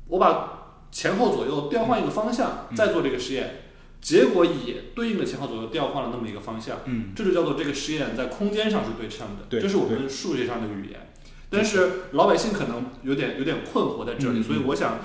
[0.08, 3.62] 我把前后左右调换一个方向，嗯再做这个实验，
[4.02, 11.11] 结果也对应的前后左右调换了那么一个方向，嗯这就叫做这个实验在空间上是对称的，对这是我们数学上的语言。
[11.52, 14.98] 但是老百姓可能有点有点困惑在这里，嗯所以我想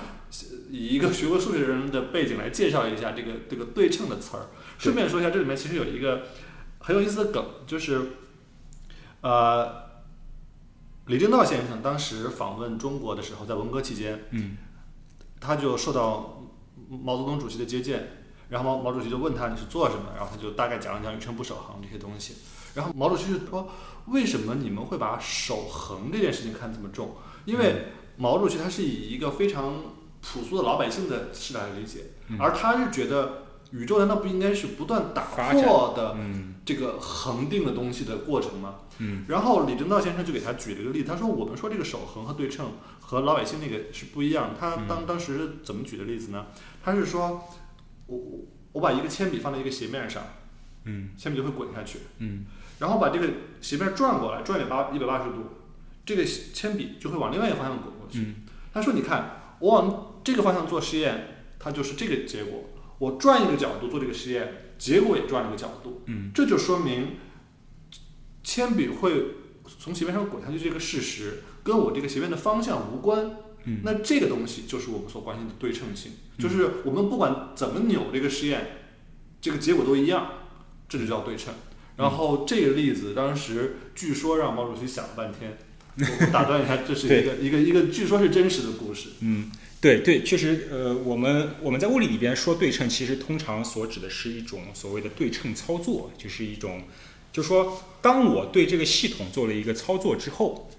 [0.70, 4.48] 以一个学过数学人的背景来介绍一下这个这个对称的词儿。
[4.78, 6.22] 顺便说一下，这里面其实有一个
[6.78, 8.00] 很有意思的梗，就是
[9.20, 9.84] 呃，
[11.06, 14.56] 李政道先生当时访问中国的时候，在文革期间，嗯。
[15.40, 16.42] 他就受到
[16.88, 18.08] 毛泽东主席的接见，
[18.48, 22.34] 然后毛毛主席就问他你是做什么，然后他就大概讲了讲宇称不守恒这些东西，
[22.78, 23.68] 然后毛主席就说
[24.06, 27.16] 为什么你们会把守恒这件事情看这么重？
[27.44, 27.86] 因为
[28.16, 29.82] 毛主席他是以一个非常
[30.22, 38.76] 朴素的老百姓的视角来理解，嗯而他是觉得宇宙难道不应该是不断打破的嗯这个恒定的东西的过程吗？
[38.98, 44.54] 嗯然后李政道先生就给他举了一个例子，他说我们说这个守恒和对称和老百姓那个是不一样。
[44.58, 46.46] 他当当时是怎么举的例子呢？
[46.84, 47.42] 他是说，
[48.06, 48.38] 我我
[48.72, 50.22] 我把一个铅笔放在一个斜面上，
[50.84, 52.46] 嗯铅笔就会滚下去，嗯
[52.78, 53.28] 然后把这个
[53.60, 55.38] 斜面转过来，转一百八一百八十度，
[56.06, 58.20] 这个铅笔就会往另外一个方向滚过去。
[58.20, 58.34] 嗯
[58.72, 66.02] 他说你看，我往这个方向做实验，它就是这个结果；我转一个角度做这个实验，结果也转了一个角度。
[66.06, 67.16] 嗯这就说明
[68.44, 69.34] 铅笔会
[69.80, 73.36] 从斜面上滚下去这个事实跟我这个斜面的方向无关。
[73.64, 78.78] 嗯那这个东西就是我们所关心的对称性，嗯就是我们不管怎么扭这个实验，
[79.40, 80.30] 这个结果都一样，
[80.88, 81.52] 这就叫对称。
[81.98, 85.58] 然后这个例子当时据说让毛主席想了半天。
[86.00, 89.08] 我我打断一下，这是一个一个一个据说是真实的故事。
[89.18, 96.84] 嗯，对对，确实，呃，我们我们在物理里边说对称，其实通常所指的是一种所谓的对称操作，就是一种，
[97.32, 100.70] 就说当我对这个系统做了一个操作之后，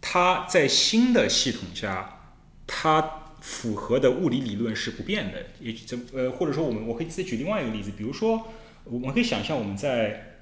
[0.00, 2.32] 它在新的系统下，
[2.66, 5.48] 它符合的物理理论是不变的。
[5.60, 8.46] 也就呃，或者说我们我可以再举另外一个例子，比如说
[8.84, 10.37] 我们可以想象我们在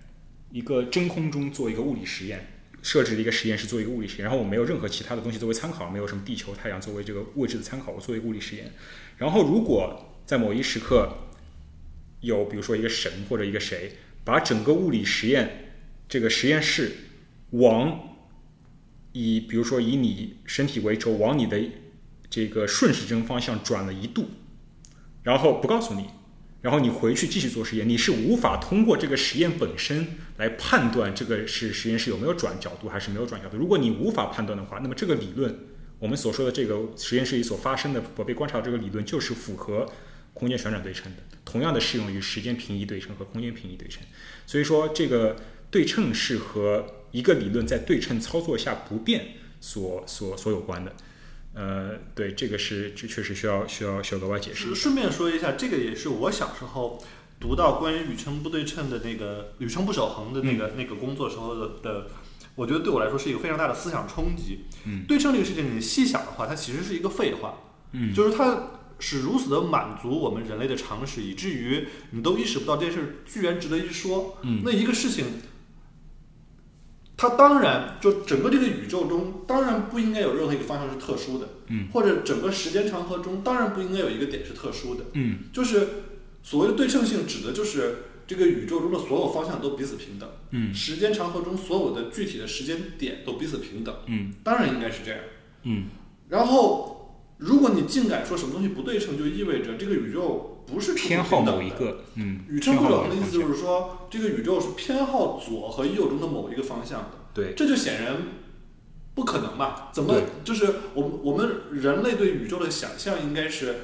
[0.50, 2.52] 一个真空中做一个物理实验。
[2.82, 8.70] 设置了一个实验室做一个物理实验，然后我没有任何其他的东西作为参考，没有什么地球、太阳作为这个位置的参考，我做一个物理实验。
[9.16, 11.12] 然后如果在某一时刻
[12.20, 15.72] 有，比如说一个神或者一个谁，把整个物理实验
[16.08, 16.92] 这个实验室
[17.50, 18.16] 往
[19.10, 21.60] 以比如说以你身体为轴，往你的
[22.30, 24.26] 这个顺时针方向转了一度，
[25.24, 26.06] 然后不告诉你，
[26.62, 30.06] 然后你回去继续做实验，你是无法通过这个实验本身
[30.38, 33.56] 来判断这个是实验室有没有转角度还是没有转角度。
[33.56, 35.56] 如果你无法判断的话，那么这个理论，
[35.98, 39.86] 我们所说的这个实验室里所发生的我被观察这个理论，就是符合
[40.34, 44.02] 空间旋转对称的，同样的适用于时间平移对称和空间平移对称。
[44.46, 45.36] 所以说，这个
[45.70, 50.92] 对称是和一个理论在对称操作下不变所所所有关的。
[51.58, 54.74] 呃，对，这个是这确实需要需要需要额外解释。
[54.74, 57.02] 顺便说一下，这个也是我小时候
[57.40, 62.10] 读到关于宇称不对称的那个宇称不守恒的那个、那个工作时候的的，
[62.56, 64.66] 我觉得对我来说是一个非常大的思想冲击。
[64.84, 67.58] 嗯，对称这个事情，你细想的话，它其实是一个废话。
[67.92, 74.36] 嗯，就是它是如此的满足我们人类的常识，以至于你都意识不到这件事居然值得一说。
[74.42, 75.24] 嗯那一个事情。
[77.16, 85.38] 它当然，就整个这个宇宙中，当然不应该有任何一个方向是特殊的，嗯，或者整个时间长河中，当然不应该有一个点是特殊的，嗯。
[85.52, 85.88] 就是
[86.42, 90.74] 所谓的对称性，指的就是这个宇宙中的所有方向都彼此平等，嗯。
[90.74, 94.34] 时间长河中所有的具体的时间点都彼此平等，嗯。
[94.44, 95.20] 当然应该是这样。
[95.62, 95.86] 嗯。
[96.28, 102.04] 然后，如果你竟敢说什么东西不对称，就意味着这个宇宙不是偏好某一个。
[102.14, 107.10] 嗯，宇称不偏好某等的意思就是说，这个宇宙是偏好左和右中的某一个方向的。
[107.32, 108.16] 对，这就显然
[109.14, 109.88] 不可能嘛？
[109.92, 113.74] 怎么就是我们我们人类对宇宙的想象应该是，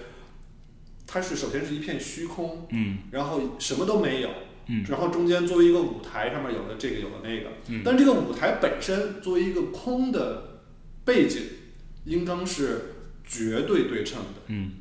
[1.06, 4.30] 它是首先是一片虚空，嗯然后什么都没有，
[4.66, 10.62] 嗯然后中间作为一个舞台，上面有了这个有了那个，嗯但这个舞台本身作为一个空的
[11.04, 11.42] 背景，
[12.04, 14.40] 应当是绝对对称的。
[14.48, 14.72] 嗯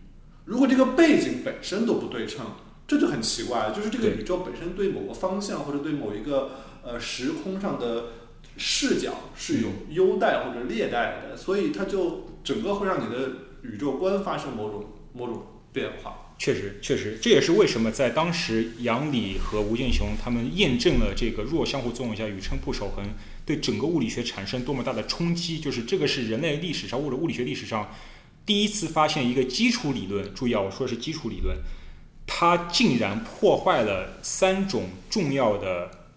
[0.46, 2.46] 如果这个背景本身都不对称，
[2.88, 3.76] 这就很奇怪了。
[3.76, 6.52] 就是这个宇宙本身对某个方向或者对某一个
[6.84, 8.06] 呃时空上的
[8.58, 13.30] 视角是有优待或者劣待的，所以它就整个会让你的
[13.62, 16.34] 宇宙观发生某种某种变化。
[16.38, 23.06] 确实，确实，这也是为什么在当时杨理和吴健雄他们验证了这个弱相互作用下宇称不守恒
[23.46, 27.92] 对整个物理学产生多么大的冲击，就是这个是人类历史上或者物理学历史上
[28.46, 30.34] 第一次发现一个基础理论。
[30.34, 31.58] 注意啊，我说的是基础理论，
[32.26, 36.08] 它竟然破坏了三种重要的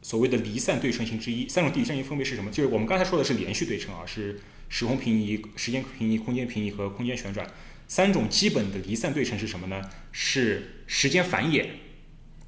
[0.00, 1.48] 所谓的离散对称性之一。
[1.48, 2.50] 三种对称性分别是什么？
[2.50, 7.46] 就是我们刚才说的是连续对称啊，是时空平移、时间平移、空间平移和空间旋转。
[7.86, 9.90] 三种基本的离散对称是什么呢？
[10.12, 11.66] 是时间繁衍，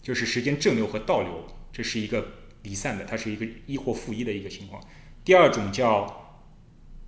[0.01, 2.27] 就是时间正流和倒流，这是一个
[2.63, 4.83] 离散的，它是一个一或负一的一个情况。
[5.23, 6.24] 第二种叫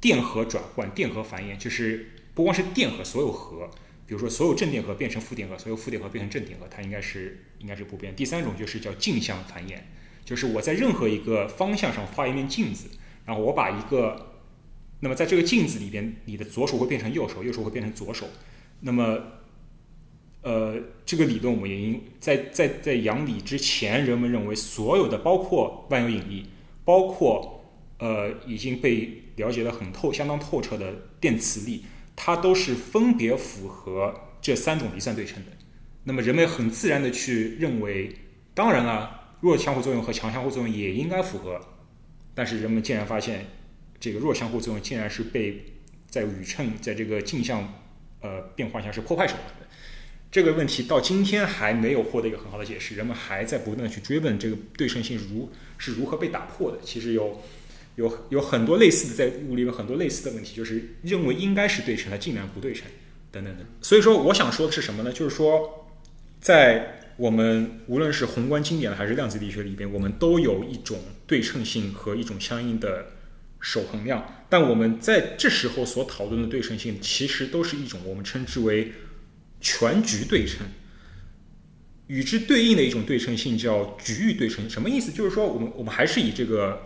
[0.00, 3.70] 电荷转换、电荷繁衍，就是不光是电荷，所有核，
[4.06, 8.14] 比如说所有正电荷变成负电荷，所有负电荷变成正电荷，它应该是应该是不变。
[8.14, 9.78] 第三种就是叫镜像繁衍，
[10.24, 12.88] 就是我在任何一个方向上画一面镜子，
[13.24, 14.34] 然后我把一个
[15.00, 18.26] 那么在这个镜子里边，你的左手会变成右手，右手会变成左手。
[18.80, 19.18] 那么，
[20.42, 26.46] 呃，这个理论我们也因在在在杨理之前，人们认为所有的包括万有引力，
[26.84, 27.64] 包括
[27.98, 31.84] 呃已经被了解的很透、相当透彻的电磁力，
[32.14, 35.52] 它都是分别符合这三种离散对称的。
[36.04, 38.14] 那么人们很自然的去认为，
[38.54, 41.60] 当然了，弱相互作用和强相互作用也应该符合，
[42.34, 43.46] 但是人们竟然发现。
[43.98, 45.64] 这个弱相互作用竟然是被
[46.06, 47.72] 在宇称在这个镜像
[48.20, 49.66] 呃变化下是破坏手段的。
[50.30, 56.78] 这个问题到今天还没有获得一个很好的解释，人们还在不断的去追问这个对称性如是如何被打破的。
[56.84, 57.40] 其实有
[57.96, 62.86] 有有很多类似的在物理有很多类似的问题，就是认为应该是对称，它竟然不对称，
[63.30, 63.66] 等等等。
[63.82, 65.12] 所以说，我想说的是什么呢？
[65.12, 65.88] 就是说，
[66.40, 73.06] 在我们无论是宏观经典还是量子力学里边，我们都有一种对称性和一种相应的。
[73.58, 78.92] 守恒量，但我们在这时候所讨论的对称性，其实都是一种我们称之为
[79.60, 80.68] 全局对称。
[82.06, 85.10] 与之对应的一种对称性叫局域对称，什么意思？
[85.10, 86.85] 就是说，我们我们还是以这个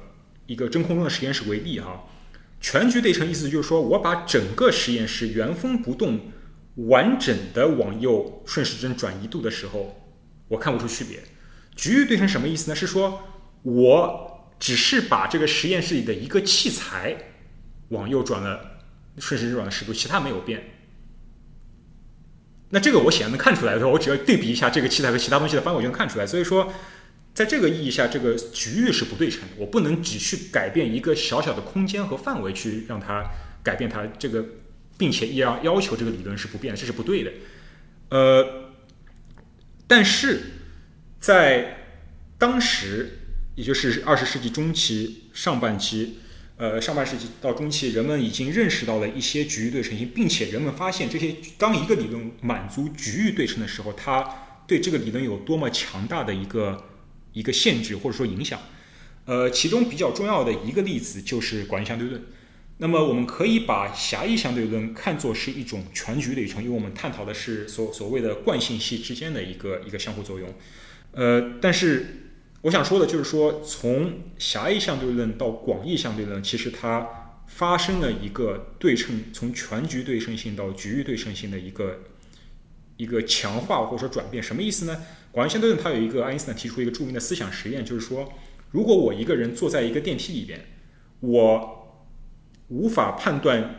[0.51, 2.05] 一个真空中的实验室为例哈。
[2.61, 6.19] 全局对称意思就是说我把整个实验室原封不动、
[6.89, 10.13] 完整的往右顺时针转移度的时候，
[10.49, 11.21] 我看不出区别。
[11.77, 12.75] 局域对称什么意思呢？
[12.75, 13.23] 是说
[13.63, 17.17] 我只是把这个实验室里的一个器材
[17.91, 18.83] 往右转了
[19.19, 20.65] 顺时针转了十度，其他没有变。
[22.71, 26.27] 那这个我显然能看出来的时候，我只要对比一下这个器材和其他东西的方位，我就能看出来。
[26.27, 26.73] 所以说，
[27.35, 29.49] 在这个意义下，这个局域是不对称的。
[29.59, 33.25] 我不能只去改变一个小小的空间和范围去让它
[33.63, 34.45] 改变它这个，
[34.97, 37.33] 并且要要求这个理论是不变，这是不对的。
[38.11, 38.73] 呃，
[39.87, 40.41] 但是
[41.19, 41.79] 在
[42.39, 43.17] 当时。
[43.57, 46.19] 也就是二十世纪中期、上半期，
[46.57, 54.25] 呃，上半世纪到中期，人们已经认识到了一些局域对称性，并且人们发现这些当一个理论满足局域对称的时候，它
[54.67, 56.83] 对这个理论有多么强大的一个
[57.33, 58.59] 一个限制或者说影响。
[59.27, 62.23] 呃，其中比较重要的一个例子就是广义相对论。
[62.79, 70.55] 那么我们可以把狭义相对论看作是一种全局对称，因为我们探讨的是所所谓的惯性系之间的一个一个相互作用。
[71.13, 72.17] 呃，但是。
[72.63, 82.01] 我想说的就是说，从狭义相对论到广义相对论，其实它发生了一个对称，从全局对称性到局域对称性的一个
[82.99, 84.43] 一个强化或者说转变。
[84.43, 85.03] 什么意思呢？
[85.33, 88.33] 广义相对论它有一个爱因斯坦提出一个著名的思想实验，就是说，
[88.71, 90.67] 如果我一个人坐在一个电梯里边，
[91.21, 92.05] 我
[92.69, 93.77] 无法判断。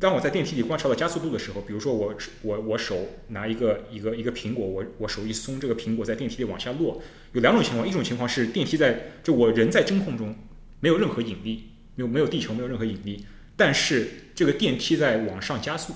[0.00, 2.96] 当我在电梯里观察到加速度的时候，比如说我我我手
[3.30, 7.02] 拿一个一个一个苹果，我我手一松，这个苹果在电梯里往下落。
[7.32, 10.36] 有两种情况，一种情况是电梯在就我人在真空中，
[10.78, 13.24] 没有任何引力，没有没有地球没有任何引力，
[13.56, 15.92] 但是这个电梯在往上加速，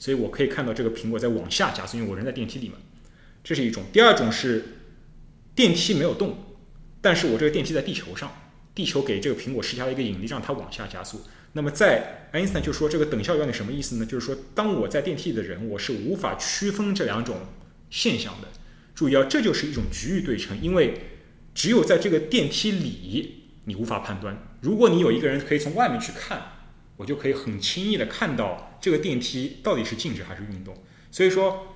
[0.00, 2.74] 所以我可以看到这个苹果在往下加速，因为我人在电梯里嘛。
[3.44, 3.84] 这是一种。
[3.92, 4.64] 第二种是
[5.54, 6.56] 电梯没有动，
[7.00, 8.32] 但是我这个电梯在地球上，
[8.74, 11.20] 地球给这个苹果施加了一个引力，让它往下加速。
[11.52, 14.04] 那么在爱因斯坦就说这个等效原理什么意思呢？
[14.04, 17.36] 就是说，当我在电梯里的人，我是无法区分这两种
[17.90, 18.48] 现象的。
[18.94, 20.94] 注意啊，这就是一种局域对称，因为
[21.54, 24.56] 只有在这个电梯里，你无法判断。
[24.62, 26.42] 如果你有一个人可以从外面去看，
[26.96, 30.76] 我就可以很轻易的看到这个电梯到底是静止还是运动。
[31.10, 31.73] 所以说，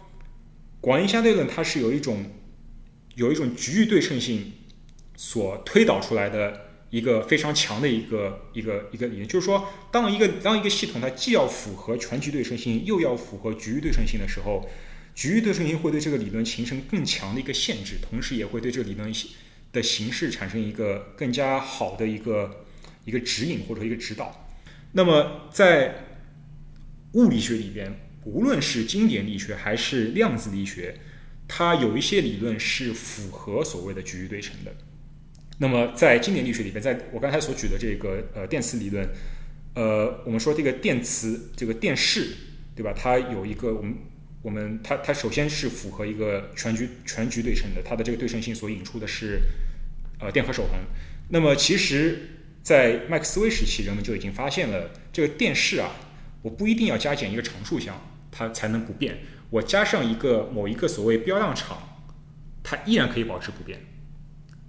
[0.81, 2.25] 广义相对论它是有一种
[3.15, 4.53] 有一种局域对称性
[5.17, 6.67] 所推导出来的。
[6.91, 14.67] 一个非常强的一个一个一个理论，就是说，当一个当一个系统它既要符合全局对称性，又要符合局域对称性的时候，
[15.15, 19.13] 局域对称性会对这个理论形成更强的一个限制，同时也会对这个理论
[19.71, 22.65] 的形式产生一个更加好的一个
[23.05, 24.49] 一个指引或者一个指导。
[24.93, 26.07] 那么，在
[27.13, 30.95] 物理学里边，无论是经典力学还是量子力学，
[31.47, 34.73] 它有一些理论是符合所谓的局域对称的。
[35.59, 39.09] 那么，在经典力学里边，在我刚才所举的这个呃电磁理论，
[39.75, 42.29] 呃，我们说这个电磁这个电势，
[42.77, 42.93] 对吧？
[42.97, 43.95] 它有一个我们
[44.43, 49.41] 我们它它首先是符合一个全局全局对称的，它的这个对称性所引出的是
[50.21, 50.79] 呃电荷守恒。
[51.31, 52.21] 那么，其实，
[52.63, 55.91] 在麦克斯韦时期，人们就已经发现了这个电势啊，
[56.43, 58.01] 我不一定要加减一个常数项，
[58.39, 59.19] 它才能不变。
[59.51, 62.07] 我加上一个某一个所谓标量场，
[62.63, 63.81] 它依然可以保持不变。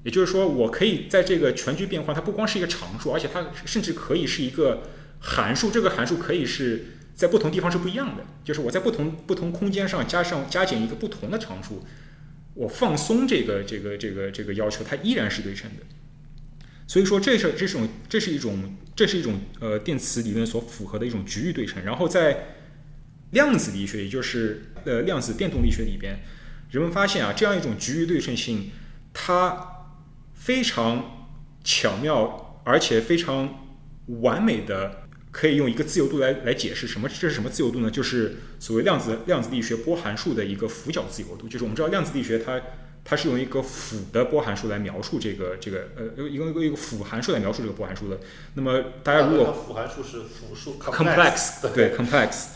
[0.04, 4.82] 也就是说，我可以在这个全局变换，它不光是一个常数，而且它甚至可以是一个
[5.20, 5.70] 函数。
[5.70, 8.24] 这个函数可以是在不同地方是不一样的。
[8.44, 11.86] 就是我在不同不同空间上加上加减一个不同的常数，
[12.56, 15.84] 我放松这个这个这个这个要求，它依然是对称的。
[16.88, 21.84] 所以说，这是这种这是一种这是一种呃电磁理论所符合的一种局域对称。
[21.84, 22.59] 然后在
[23.32, 26.20] 量子力学，也就是呃量子电动力学里边，
[26.72, 28.72] 人们发现啊，这样一种局域对称性，
[29.14, 29.86] 它
[30.34, 31.28] 非常
[31.64, 33.68] 巧妙，而且非常
[34.22, 37.08] 完美的，可以用一个自由度来来解释什么？
[37.08, 37.92] 这是什么自由度呢？
[37.92, 41.48] 就是所谓量子量子力学波函数的一个幅角自由度。
[41.48, 42.60] 就是我们知道量子力学它
[43.10, 48.20] 它是用一个辅的波函数来描述这个这个呃一个一个一个辅函数来描述这个波函数的。
[48.54, 52.50] 那么大家如果辅函数是复数 complex 对 complex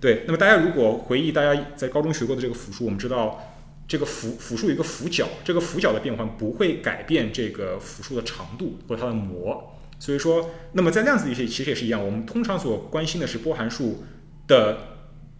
[0.00, 3.46] 对，那么大家如果回忆大家在高中学过的这个复数，我们知道。
[3.90, 14.04] 这个复复数有一个辅角，这个辅角的变换不会改变这个复数的长度或它的模，所以说，那么在量子力学其实也是一样，我们通常所关心的是波函数
[14.46, 14.78] 的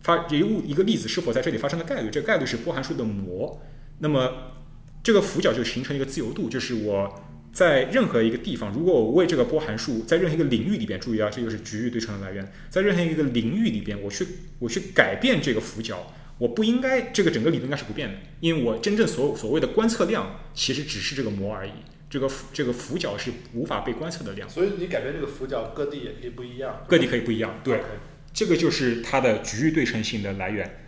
[0.00, 3.62] 发一物一个粒子是否在这里发生的概率，这个概率是波函数的模。
[4.00, 4.32] 那么
[5.03, 7.22] 这个幅角就形成一个自由度，就是我
[7.53, 14.26] 在任何一个地方，如果我为这个波函数在任何一个领域里边，注意啊，这就是局域对称的来源，在任何一个领域里边，我去
[14.59, 16.12] 我去改变这个幅角。
[16.38, 21.72] 我不应该，这个整个理论应该是不变的，因为我真正所所谓的观测量其实只是这个模而已，
[22.09, 24.48] 这个这个幅角是无法被观测的量。
[24.48, 26.82] 所以你改变这个幅角，各地也可以不一样。
[26.88, 27.82] 各地可以不一样，对，
[28.32, 30.80] 这个就是它的局域对称性的来源。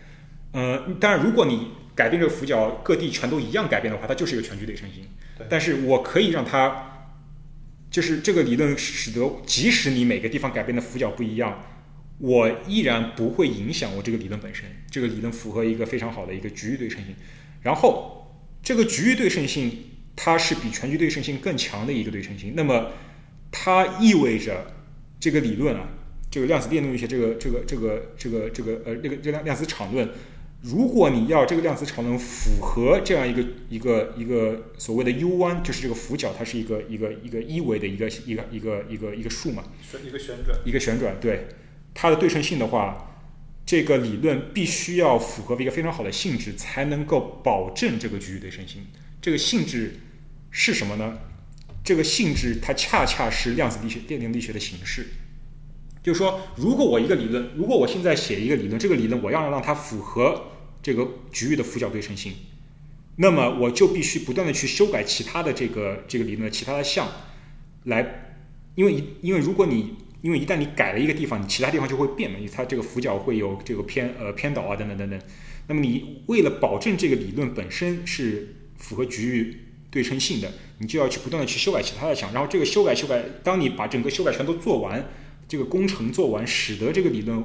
[0.53, 5.05] 呃，当然，如果你改变这个幅角，各地全都一样改变的话，它就是一个全局对称性。
[5.49, 7.11] 但是我可以让它，
[7.91, 11.63] 就是这个理论使得，即使你每个地方改变的幅角不一样。
[12.19, 17.15] 我依然不会影响我这个理论本身，这个理论符合一个非常好的一个局域对称性。
[17.63, 19.85] 然后，这个局域对称性
[20.15, 22.53] 它是比全局对称性更强的一个对称性。
[22.55, 22.91] 那么，
[23.51, 24.73] 它意味着
[25.19, 25.89] 这个理论啊，
[26.29, 30.07] 这个量子电动力学这个这个这个这个这个呃这个这量量子场论，
[30.63, 39.65] 如果你要这个量子场论符合这样一个一个一个所谓的 U 弯，就是这个幅角它是一个一个一个一维的一个一个一个一个一个数嘛，
[40.07, 41.47] 一个旋转，一个旋转，对。
[41.93, 43.19] 它的对称性的话，
[43.65, 48.87] 这个理论必须要符合一个非常好的性质，才能够保证这个局域对称性。
[49.21, 49.99] 这个性质
[50.49, 51.19] 是什么呢？
[51.83, 55.07] 这个性质它恰恰是量子力学、电定力学的形式。
[56.01, 60.52] 就是说，如果我一个理论，如果我现在写一个理论，这个理论我要让它符合
[60.83, 62.33] 这个局域的幅角对称性，
[63.15, 67.07] 那么我就必须不断的去修改其他的这个这个理论的其他的项，
[67.85, 68.35] 来，
[68.75, 75.19] 因为因为如果你因为一旦你改了一个地方，你其他地方就会变嘛，因为它这个幅角会有这个偏呃偏导啊等等等等。
[75.67, 79.57] 那么你为了保证这个理论本身是符合局域
[79.89, 82.33] 对称性的，你就要去不断的去修改其他的项。
[82.33, 85.09] 然后这个修改修改，当你把整个修改全都做完，
[85.47, 87.43] 这个工程做完，使得这个理论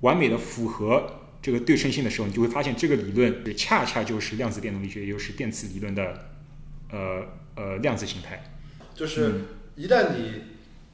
[0.00, 6.28] 完美的符合这个对称性的时候，你就会发现这个理论恰恰就是量子电动力学，也就是电磁理论的
[6.90, 7.22] 呃
[7.56, 8.52] 呃量子形态。
[8.94, 9.44] 就是
[9.76, 10.42] 一旦你。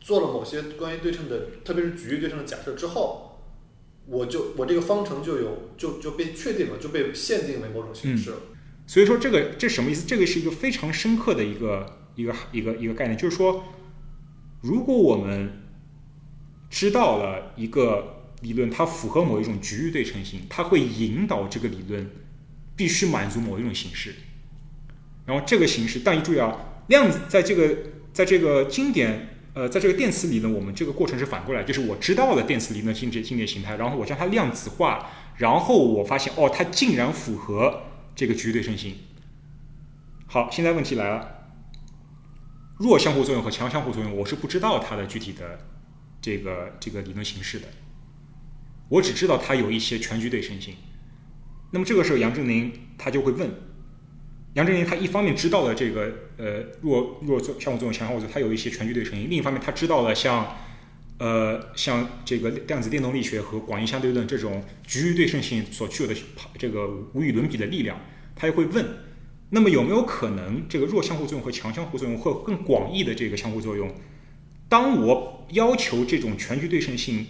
[0.04, 3.40] 做了某些关于对称的，特别是局域对称的假设之后，
[4.04, 8.36] 我就我这个方程就有就就被确定了，就被限定为某种形式了。
[8.86, 10.06] 所以说这个这什么意思？
[10.06, 13.64] 这个是一个非常深刻的一个一个一个一个概念，就是说，
[14.60, 15.62] 如果我们
[16.68, 18.13] 知道了一个
[18.44, 22.08] 理论它符合某一种局域对称性，它会引导这个理论
[22.76, 24.14] 必须满足某一种形式。
[25.24, 26.54] 然后这个形式，但你注意啊，
[26.88, 27.76] 量子在这个
[28.12, 37.84] 在这个经典呃，在这个电磁理论，我们这个过程是反过来，就是我知道了电磁理论经典经典形态，然后我将它量子化，然后我发现哦，它竟然符合
[38.14, 38.96] 这个局域对称性。
[40.26, 41.52] 好，现在问题来了，
[42.78, 45.60] 弱相互作用和强相互作用，我是不知道它的具体的
[46.20, 47.68] 这个这个理论形式的，
[48.94, 50.74] 我只知道它有一些全局对称性。
[51.72, 53.50] 那么这个时候，杨振宁他就会问。
[54.52, 60.56] 杨振宁他一方面知道了这个呃弱弱作相互作用强相互作用，它有一些全局对称性；另一方面，他知道了像
[61.18, 66.14] 呃像这个量子电动力学和广义相对论这种局域对称性所具有的
[66.56, 67.98] 这个无与伦比的力量，
[68.36, 68.86] 他又会问：
[69.50, 73.92] 那么有没有可能这个弱相互作用和强相互作用或更广义的这个相互作用？
[74.68, 77.26] 当我要求这种全局对称性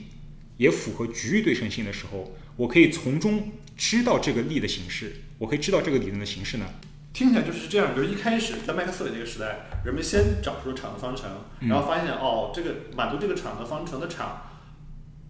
[0.57, 6.67] 也符合局域对称性的时候，我可以从中知道这个力的形式，我可以知道这个理论的形式呢？
[7.13, 11.31] 听起来就是这样，比如一开始在麦克斯韦那个时代，人们先找出了场的方程，
[11.61, 14.43] 然后发现哦，这个满足这个场的方程的场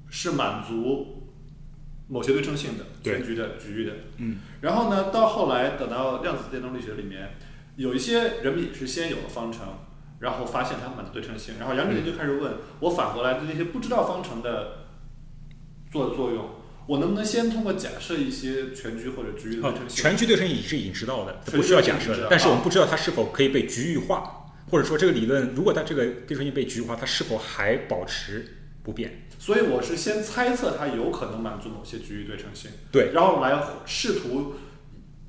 [0.09, 1.31] 是满足
[2.09, 3.93] 某些对称性的全局的局域的。
[4.17, 4.39] 嗯。
[4.63, 7.35] 然后呢，到后来等到量子电动力学里面，
[7.77, 9.81] 有一些人们也是先有了方程，
[10.21, 14.84] 然后发现它满足对称性，然后杨振宁就开始问我反过来对那些不知道方程的
[15.95, 16.45] 做作用。
[16.87, 20.03] 我能不能先通过假设一些全局或者局域对称性？
[20.03, 22.27] 全局对称性是已经知道的，不需要假设的。
[22.29, 28.45] 但是我们不知道它是否可以被局域化，或者说这个理论如果它这个对称性被局域化，它是否还保持
[28.83, 29.27] 不变？
[29.39, 34.55] 所以我是先猜测它有可能满足某些局域对称性，对，然后来试图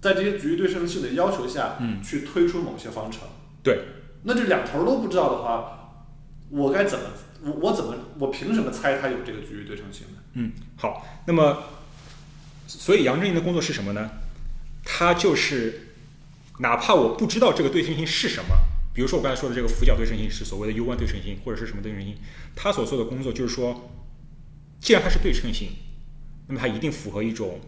[0.02, 3.22] 在这些局域对称性的要求下，嗯，去推出某些方程。
[3.64, 3.80] 对，
[4.24, 6.06] 那这两头都不知道的话，
[6.50, 7.06] 我该怎么？
[7.44, 7.96] 我我怎么？
[8.20, 10.18] 我凭什么猜它有这个局域对称性呢？
[10.36, 11.64] 嗯，好，那么，
[12.68, 14.12] 所以杨振宁的工作是什么呢？
[14.84, 15.88] 他就是，
[16.60, 18.56] 哪怕我不知道这个对称性是什么，
[18.94, 22.18] 比如说我刚才说的这个俯角对称性是所谓的 U 弯对称性，或者是什么对称性，
[22.54, 23.90] 他所做的工作就是说，
[24.80, 25.70] 既然它是对称性，
[26.48, 27.62] 那么它一定符合一种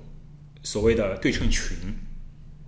[0.61, 1.75] 所谓的对称群，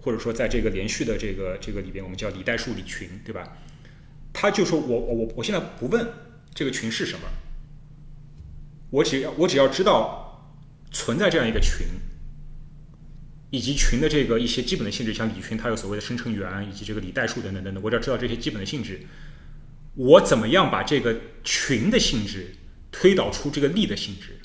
[0.01, 3.57] 或者说在这个连续的这个这个里边，我们叫李代数李群，对吧？
[4.31, 6.07] 他就说我我我我现在不问
[6.53, 7.27] 这个群是什么。
[8.91, 10.51] 我只要我只要知道
[10.91, 11.85] 存在这样一个群，
[13.51, 19.01] 以及群的这个一些基本的性质，像李群它有所谓的生成元以及这个李代数等等等等，我只要知道这些基本的性质，
[19.95, 22.55] 我怎么样把这个群的性质
[22.91, 24.39] 推导出这个力的性质，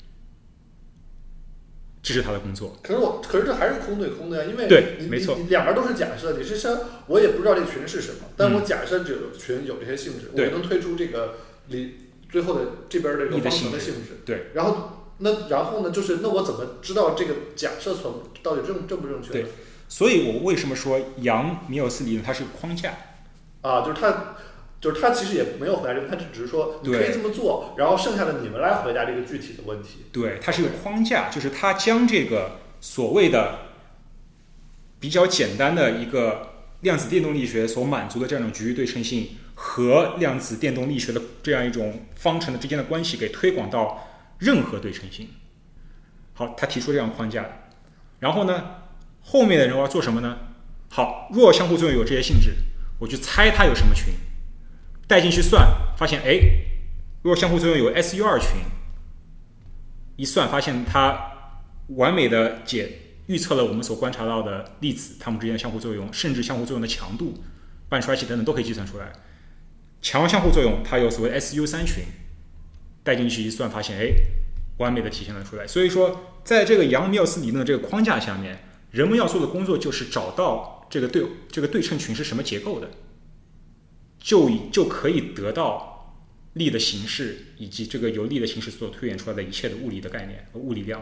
[2.03, 2.77] 这是他的工作。
[2.83, 6.37] 可是我可是这还是空对空的呀，因为对，没错，两边都是假设。
[6.37, 11.37] 你是说，我也不知道这个群是什么，但我假设这个群有这些性质，我能推出这个
[11.69, 12.04] 李。
[12.35, 18.13] 最后的这边的这个方程的性质，对，然后那然后呢，就是那我怎么知道这个假设存
[18.43, 19.31] 到底正正不正确？
[19.31, 19.45] 对，
[19.87, 22.93] 所以我为什么说杨米尔斯理论它是个框架
[23.61, 23.79] 啊？
[23.85, 24.35] 就是它，
[24.81, 29.99] 就是他其实也没有回答这个，他只是说你可以这么做，然后剩下的你们来回答这个具体的问题。
[30.11, 33.59] 对，它是一个框架，就是他将这个所谓的
[34.99, 36.49] 比较简单的一个
[36.81, 39.37] 量子电动力学所满足的这样一种局域对称性。
[39.55, 45.29] 和量子电动力学的这样一种方程的之间的关系给推广到任何对称性。
[46.33, 47.45] 好，他提出这样框架，
[48.19, 48.81] 然后呢，
[49.21, 50.37] 后面的人要做什么呢？
[50.89, 52.51] 好，弱相互作用有这些性质，
[52.99, 54.13] 我去猜它有什么群，
[55.07, 55.65] 带进去算，
[55.97, 56.37] 发现哎，
[57.23, 58.49] 弱相互作用有 SU 二群，
[60.17, 61.31] 一算发现它
[61.87, 67.33] 完美的解预测了我们所观察到的粒子它们之间的相互作用，甚至相互作用的强度、
[67.87, 69.11] 半衰期等等都可以计算出来。
[70.05, 72.03] 强相互作用，它有所谓 SU 三群，
[73.03, 74.13] 带进去一算，发现哎，
[74.77, 75.65] 完美的体现了出来。
[75.65, 78.59] 所以说，在这个杨米尔斯理论的这个框架下面，
[78.91, 82.91] 人们要做的工作就是找到这个对这个对称群是什么结构的，
[84.19, 86.15] 就以就可以得到
[86.53, 91.01] 力的形式以及这个由力的形式所推演出来的一切的物理的概念和物理量。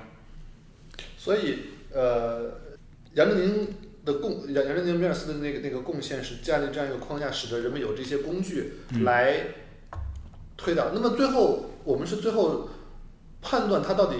[1.18, 1.58] 所以，
[1.92, 2.58] 呃，
[3.16, 3.68] 杨振宁。
[4.06, 8.74] 的贡杨杨振宁、米尔斯的那个那个贡献是建立这样一个框架，使得人们有这些工具
[9.04, 9.48] 来
[10.58, 10.92] 推导。
[10.94, 12.70] 那么最后，我们是最后
[13.42, 14.18] 判断它到底，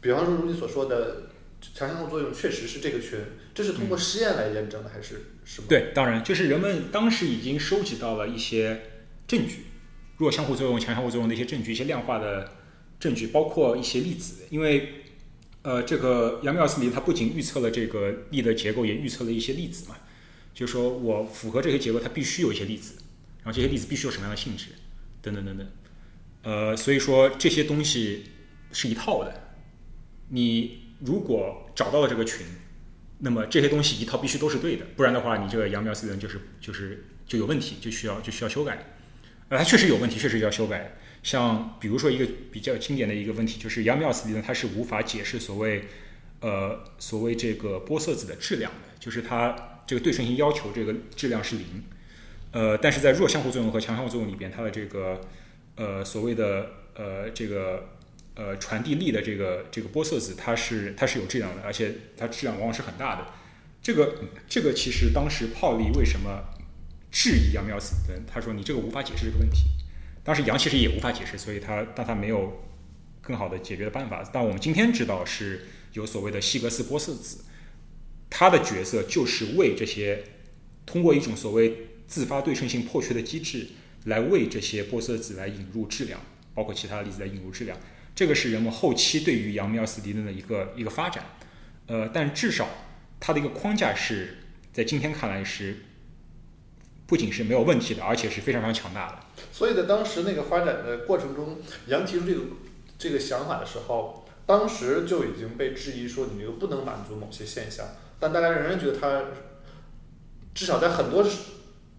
[0.00, 1.30] 比方说如你所说的
[1.60, 3.18] 强相互作用确实是这个群，
[3.54, 5.14] 这是通过实验来验证的，还是
[5.44, 5.66] 什么？
[5.68, 8.82] 对，当然就是人们当时已经收集到了一些
[9.26, 9.64] 证据，
[10.18, 12.52] 弱相互作用、强相互作用的一些证据，一些量化的
[13.00, 15.03] 证据，包括一些粒子，因为
[15.64, 19.96] 呃，这个杨米尔斯里他不仅预测了这个力的结构，也预测了一些粒子嘛。
[20.52, 22.96] 就是说我符合这些结构，它必须有一些粒子，
[23.42, 24.66] 然后这些粒子必须有什么样的性质，
[25.22, 25.66] 等等等等。
[26.42, 28.24] 呃，所以说这些东西
[28.72, 29.34] 是一套的。
[30.28, 32.46] 你如果找到了这个群，
[33.20, 38.94] 那么这些东西一套必须都是对的，不然的话，你这个杨米尔斯理论就是就是就有问题，就需要就需要修改。
[39.48, 40.94] 呃，它确实有问题，确实要修改。
[41.24, 45.86] 像比如说一个比较经典的一个问题，就是杨米尔斯理论它是无法解释所谓
[46.38, 49.70] 呃所谓这个玻色子的质量的，就是它。
[49.86, 51.66] 这个对称性要求这个质量是零，
[52.52, 55.20] 呃，但是在弱相互作用和强相互作用里边，它的这个
[55.76, 57.90] 呃所谓的呃这个
[58.34, 63.26] 呃传递力的这个这个玻色子，它是它是有质量的，而且它质量往往是很大的。
[63.82, 64.14] 这个
[64.48, 66.42] 这个其实当时泡利为什么
[67.12, 68.24] 质疑杨妙斯理论？
[68.24, 69.64] 他说你这个无法解释这个问题。
[70.24, 72.64] 当时杨其实也无法解释，所以他但他没有
[73.20, 74.28] 更好的解决的办法。
[74.32, 77.44] 但我们今天知道是有所谓的希格斯玻色子。
[78.30, 80.24] 他的角色就是为这些
[80.84, 83.68] 通过一种所谓自发对称性破缺的机制，
[84.06, 86.20] 来为这些玻色子来引入质量，
[86.52, 87.78] 包括其他的粒子来引入质量。
[88.14, 91.24] 这个是人们后期对于杨米尔斯理论的一个一个发展。
[91.86, 92.68] 呃，但至少
[93.20, 94.38] 它的一个框架是
[94.72, 95.84] 在今天看来是
[97.06, 99.23] 不仅是没有问题的，而且是非常非常强大的。
[99.52, 102.40] 所以在当时那个发展的过程中，杨提出这个
[102.98, 107.86] 这个想法的时候，当时就已经被质疑说你这个不能满足某些现象。
[108.20, 109.24] 但大家仍然觉得它
[110.54, 111.26] 至少在很多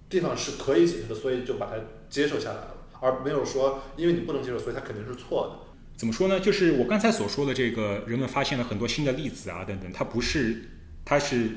[0.10, 1.74] 地方是可以解释的，所以就把它
[2.10, 5.76] 接受下来了，而没有说因为你不能接受，所以它肯定是错的。
[5.98, 6.40] 怎么说呢？
[6.40, 10.70] 就是我刚才所说的这个，人们发现了很多新的粒子啊等等，它不是，
[11.04, 11.50] 它是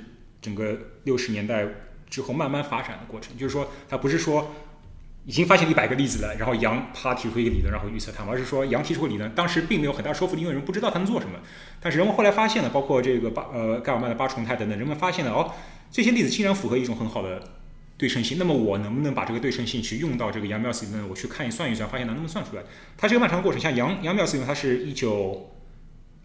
[0.42, 1.66] 整个六十年代
[2.10, 4.50] 之后慢慢发展的过程，就是说它不是说。
[5.28, 11.38] 已经发现一百个例子了，然后杨啪提出一个理论，然后预测它，而是说杨提出理论，当时并没有很大说服力，因为人不知道它能做什么。
[11.82, 15.52] 但是人们后来发现了，包括这个八呃盖尔曼的八重态等等，人们发现了哦，
[15.90, 17.42] 这些粒子竟然符合一种很好的
[17.98, 18.38] 对称性。
[18.38, 21.06] 那么我能不能把这个对称性去用到这个杨缪斯理论？
[21.06, 22.62] 我去看一算一算，发现能不能算出来？
[22.96, 25.50] 它这个漫长的过程，像杨杨缪斯理论，它是一九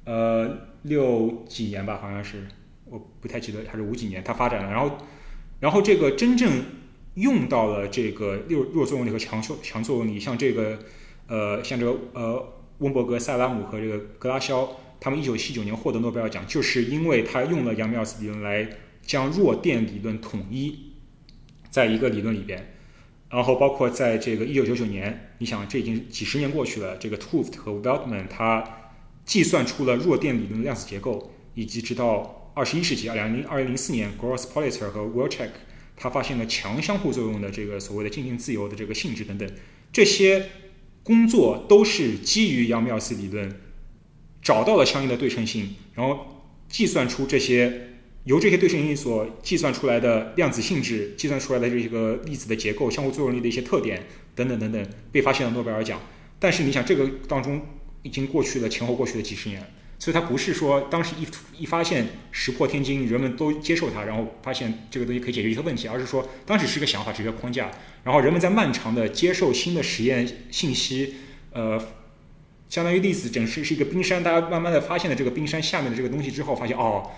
[0.05, 0.49] 呃
[0.83, 2.47] 六几年吧，好像是
[2.85, 4.97] 我不太记得，还是五几年它发展了，然后
[5.59, 6.63] 然后这个真正。
[7.15, 10.79] 用到了这个弱弱作用力和强作强作用力，像这个，
[11.27, 18.67] 呃，像这个呃，温伯格、塞拉姆和这个格拉肖，他们一九七九年获得诺贝尔奖，就是因为他用了杨米尔斯理论来
[19.01, 20.93] 将弱电理论统一
[21.69, 22.73] 在一个理论里边。
[23.29, 28.63] 然后包括在这个一九九九年，你想这已经几十年过去了，这个 t u f t 和 Weltman 他
[29.25, 35.53] 计算出了弱电理论的量子结构，以及直到二十一世纪二零二零零四年，Gross Politer 和 w i l c h e k
[36.03, 39.49] 他发现了强相互作用的这个所谓的进行自由的这个性质等等，
[39.93, 40.49] 这些
[41.01, 43.49] 工作都是基于杨米尔斯理论，
[44.41, 47.91] 找到了相应的对称性，然后计算出这些
[48.25, 56.01] 由这些对称性所计算出来的量子性质，计算出来的这个粒子的结构、相互作用力的一些特点等等等等，被发现了诺贝尔奖。
[56.37, 57.61] 但是你想，这个当中
[58.01, 59.65] 已经过去了前后过去了几十年。
[60.03, 67.71] 所以它不是说当时一一发现石破天惊，人们都接受它，然后发现这个东西可以解决一些问题，而是说当时是一个想法，是一个框架，
[68.03, 71.15] 然后人们在漫长的接受新的实验信息，
[71.53, 71.81] 呃，
[72.67, 77.09] 相当于粒子整是是一个冰山，大家慢慢的发现了这个冰山下面的这个东西之后，发现哦，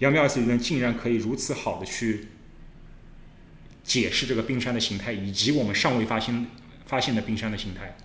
[0.00, 2.28] 杨米尔斯理论竟然可以如此好的去
[3.82, 6.46] 解释这个冰山的形态，以及我们尚未发现
[6.84, 7.96] 发现的冰山的形态。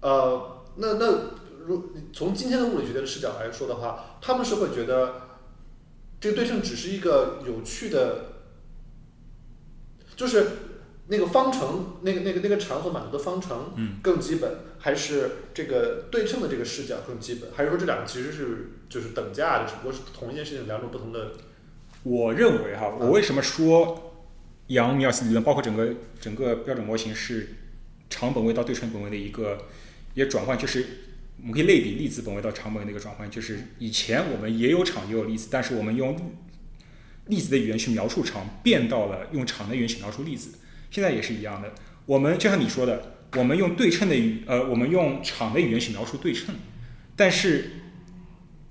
[0.00, 1.40] 呃，那那。
[1.66, 5.22] 如从今天的物理学的视角来说的话，他们是会觉得
[6.20, 8.26] 这个对称只是一个有趣的，
[10.16, 10.46] 就是
[11.08, 21.32] 那个方程，那个那个那个场所满足的方程更基本，还是这个对称的这个视角更基本，还是说这两个其实是就是等价的，只不过是同一件事情两种不同的？
[22.04, 24.12] 我认为哈，我为什么说
[24.68, 27.48] 杨米尔斯理论包括整个整个标准模型是
[28.08, 29.58] 长本位到对称本位的一个
[30.14, 30.86] 一个转换，就是。
[31.42, 36.16] 我们可以类比粒子本位到场本位的一个转换，就是以前我们也有场也有粒子，但是我们用
[37.26, 40.52] 粒子的语言去描述场，变到了用场的语言去描述粒子。
[40.88, 41.74] 现在也是一样的，
[42.06, 46.54] 我们就像你说的，我们用对称的语，呃，我们用场的语言去描述对称，
[47.16, 47.72] 但是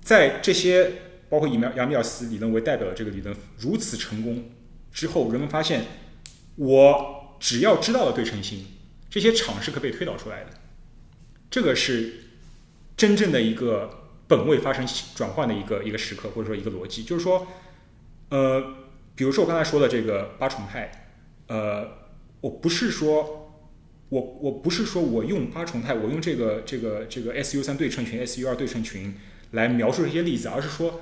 [0.00, 0.92] 在这些
[1.28, 4.50] 包括以苗杨米尔斯理论为代表的这个理论如此成功
[4.90, 5.84] 之后，人们发现，
[6.56, 8.64] 我只要知道了对称性，
[9.10, 10.50] 这些场是可被推导出来的，
[11.50, 12.14] 这个是。
[12.96, 17.46] 真正的一个本位发生转换的一个一个时刻，或者说一个逻辑，就是说，
[18.30, 18.62] 呃，
[19.14, 21.08] 比如说我刚才说的这个八重态，
[21.48, 21.88] 呃，
[22.40, 23.52] 我不是说，
[24.08, 29.14] 我我不是说我用八重态，我用这个这个这个 S U 三对称群、S U 二对称群
[29.50, 31.00] 来描述这些例子，而是说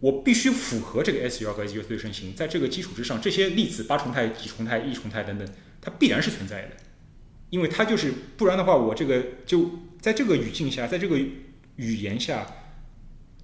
[0.00, 5.46] 我必须符合这个 S U 和 S U 对称型，在这个基础之上，这些粒子八重态、几重态、一重态等等，
[5.80, 6.70] 它必然是存在的，
[7.50, 9.70] 因为它就是不然的话，我这个就
[10.02, 11.16] 在这个语境下，在这个
[11.76, 12.44] 语言下，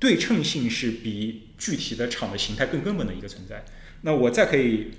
[0.00, 3.64] 对称性是比具体的场的形态更根本的一个存在。
[4.02, 4.90] 那我再可以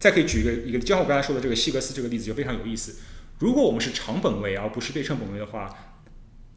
[0.00, 2.96] 再可以举一个一个，就像我刚才说的这个希格斯这个例子就非常有意思。
[3.38, 5.72] 如果我们是场本位而不是对称本位的话，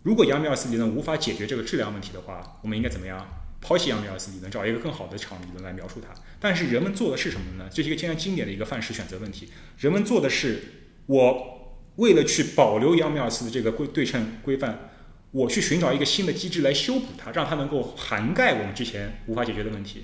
[0.01, 3.23] 如果杨米尔斯理论无法解决这个质量问题的话，我们应该怎么样？
[3.61, 6.11] 抛弃杨米尔斯理论，找一个更好的场理论来描述它。
[6.39, 7.69] 但是人们做的是什么呢？
[7.71, 9.49] 这是一个非常经典的一个范式选择问题。
[9.77, 10.63] 人们做的是，
[11.05, 11.60] 我
[11.95, 14.89] 为了去保留杨米尔斯的这个规对称规范，
[15.31, 20.03] 我去寻找一个新的机制来修补它，让它能够涵盖我们之前无法解决的问题。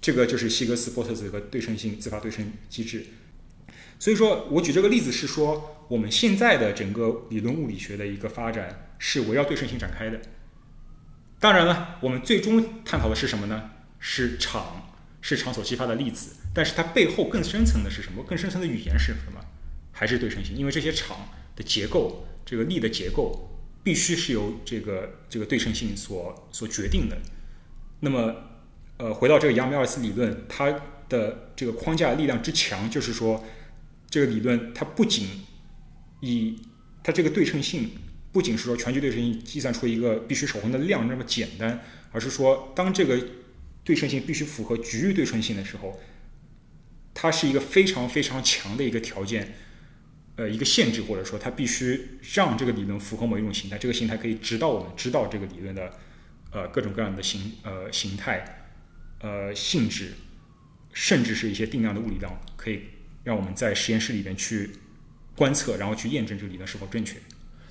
[0.00, 3.06] 这个就是希格斯波特子和对称性自发对称机制。
[3.98, 8.88] 所以说我举这个例子是说，我们现在的整个理论物理学的一个发展。
[9.04, 10.20] 是围绕对称性展开的。
[11.40, 13.70] 当然了，我们最终探讨的是什么呢？
[13.98, 16.36] 是场，是场所激发的粒子。
[16.54, 18.22] 但是它背后更深层的是什么？
[18.22, 19.44] 更深层的语言是什么？
[20.02, 20.56] 还是对称性？
[20.56, 23.48] 因为这些场的结构，这个力的结构，
[23.84, 27.16] 必须是由这个这个对称性所所决定的。
[28.00, 28.34] 那么，
[28.96, 30.72] 呃，回到这个杨米尔斯理论，它
[31.08, 33.44] 的这个框架力量之强，就是说，
[34.10, 35.28] 这个理论它不仅
[36.18, 36.58] 以
[37.04, 37.90] 它这个对称性。
[38.32, 41.80] 不仅是说全局对称性计算出一个必须守恒的量那么简单，
[42.10, 43.22] 而是说当这个
[43.84, 46.00] 对称性必须符合局域对称性的时候，
[47.12, 49.54] 它是一个非常非常强的一个条件，
[50.36, 55.92] 呃，一个限制，或者说它必须让这个理论符合某一种形态，这个形态可以指导我们知道这个理论的
[56.50, 58.66] 呃各种各样的形呃形态
[59.20, 60.12] 呃性质，
[60.92, 62.80] 甚至是一些定量的物理量，可以
[63.22, 64.70] 让我们在实验室里边去
[65.36, 67.16] 观测，然后去验证这个理论是否正确。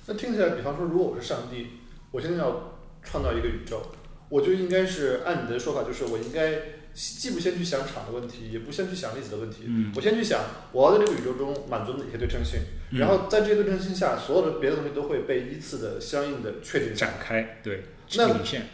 [0.06, 1.66] 那听起来，比方说，如果我是上帝，
[2.10, 3.92] 我现在要创造一个宇宙，
[4.28, 6.60] 我就应该是按你的说法，就是我应该
[6.94, 9.64] 既不先去想场的问题，也不先去想粒子的问题，
[9.96, 10.40] 我先去想
[10.72, 12.60] 我要在这个宇宙中满足哪些对称性，
[12.98, 17.60] 然后在这些对称性下，所有的别的东西都会被依次的相应的确定展开。
[17.62, 17.84] 对，
[18.16, 18.28] 那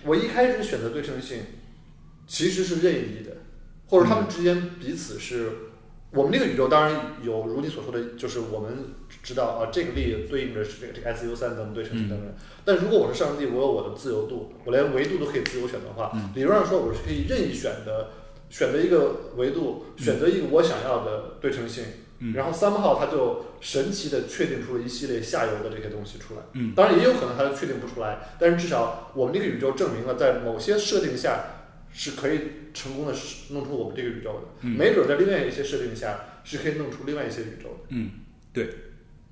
[0.04, 1.42] 我一开始选择对称性
[2.26, 3.38] 其实是任意的，
[3.86, 5.52] 或者他们之间彼此是。
[6.10, 12.34] 我们这个宇宙当然有如你所说的，就是我们知道啊，这个力对应的是这个这个 S U 三等对称性等等。
[12.64, 18.10] 但如果我是上帝，我有我的自由度，我连维度都可以自由选的话，理论上说我是可以任意选的，
[18.48, 21.84] 选择一个维度，选择一个我想要的对称性，
[22.34, 26.40] 然后三号它就神奇的确定出了一系列下游的这些东西出来。
[26.74, 31.54] 当然也有可能它确定不出来，但是至少我们这个宇宙证明了在某些设定下。
[31.90, 32.40] 是可以
[32.74, 33.14] 成功的
[33.48, 37.86] 弄出我们这个宇宙的，没准在另外一些设定下是可以弄出另外一些宇宙的。
[37.88, 38.10] 嗯，
[38.52, 38.68] 对。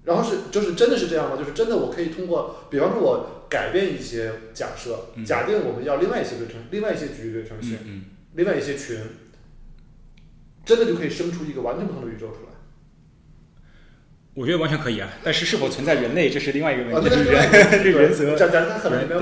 [0.07, 1.37] 然后是就是真的是这样吗？
[1.37, 7.77] 就是真的我可以通过，比方说我改变一些假设，假定我们要另外一些对称，另外一些局域对称性，
[8.35, 8.97] 另外一些群，
[10.65, 12.55] 真的就可以生出一个完全不同的宇宙出来。
[14.35, 17.09] 我觉得完全可以啊，但是是否存在人类，这是另外一个问题。
[17.25, 19.21] 人 人则假假它可能没有。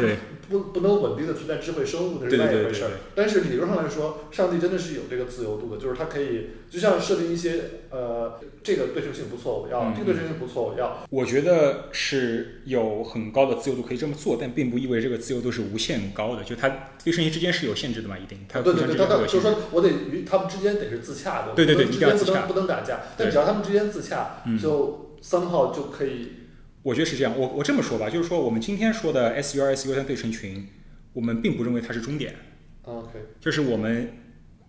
[0.49, 11.07] 不不能稳定的存在智慧生物的是另外一回事儿，但是理论上来说，上帝真的是有这个自由度的，就是他可以就像设定一些呃，这个对称性不错，我要这个对称性不错，我要。
[11.11, 16.69] 我觉得是有很高的自由度可以这么做，但并不意味着这个自由度是无限高的，就它
[17.05, 18.39] 对称性之间是有限制的嘛，一定。
[18.49, 26.44] 它对对对，就是说我得与他们之间得是自洽的，对对对，之间不能不能打架，但只要他们之间自洽，就三号就可以。
[26.85, 30.69] 我觉得是这样，我我这么说吧，就是说我们今天说的 S U 二 S U 三对称群，
[31.15, 32.37] 我们并不认为它是终点。
[32.83, 34.13] OK，就是我们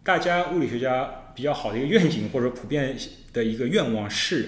[0.01, 2.97] 大家物理学家比较好的一个愿景或者普遍
[3.33, 4.47] 的一个愿望是，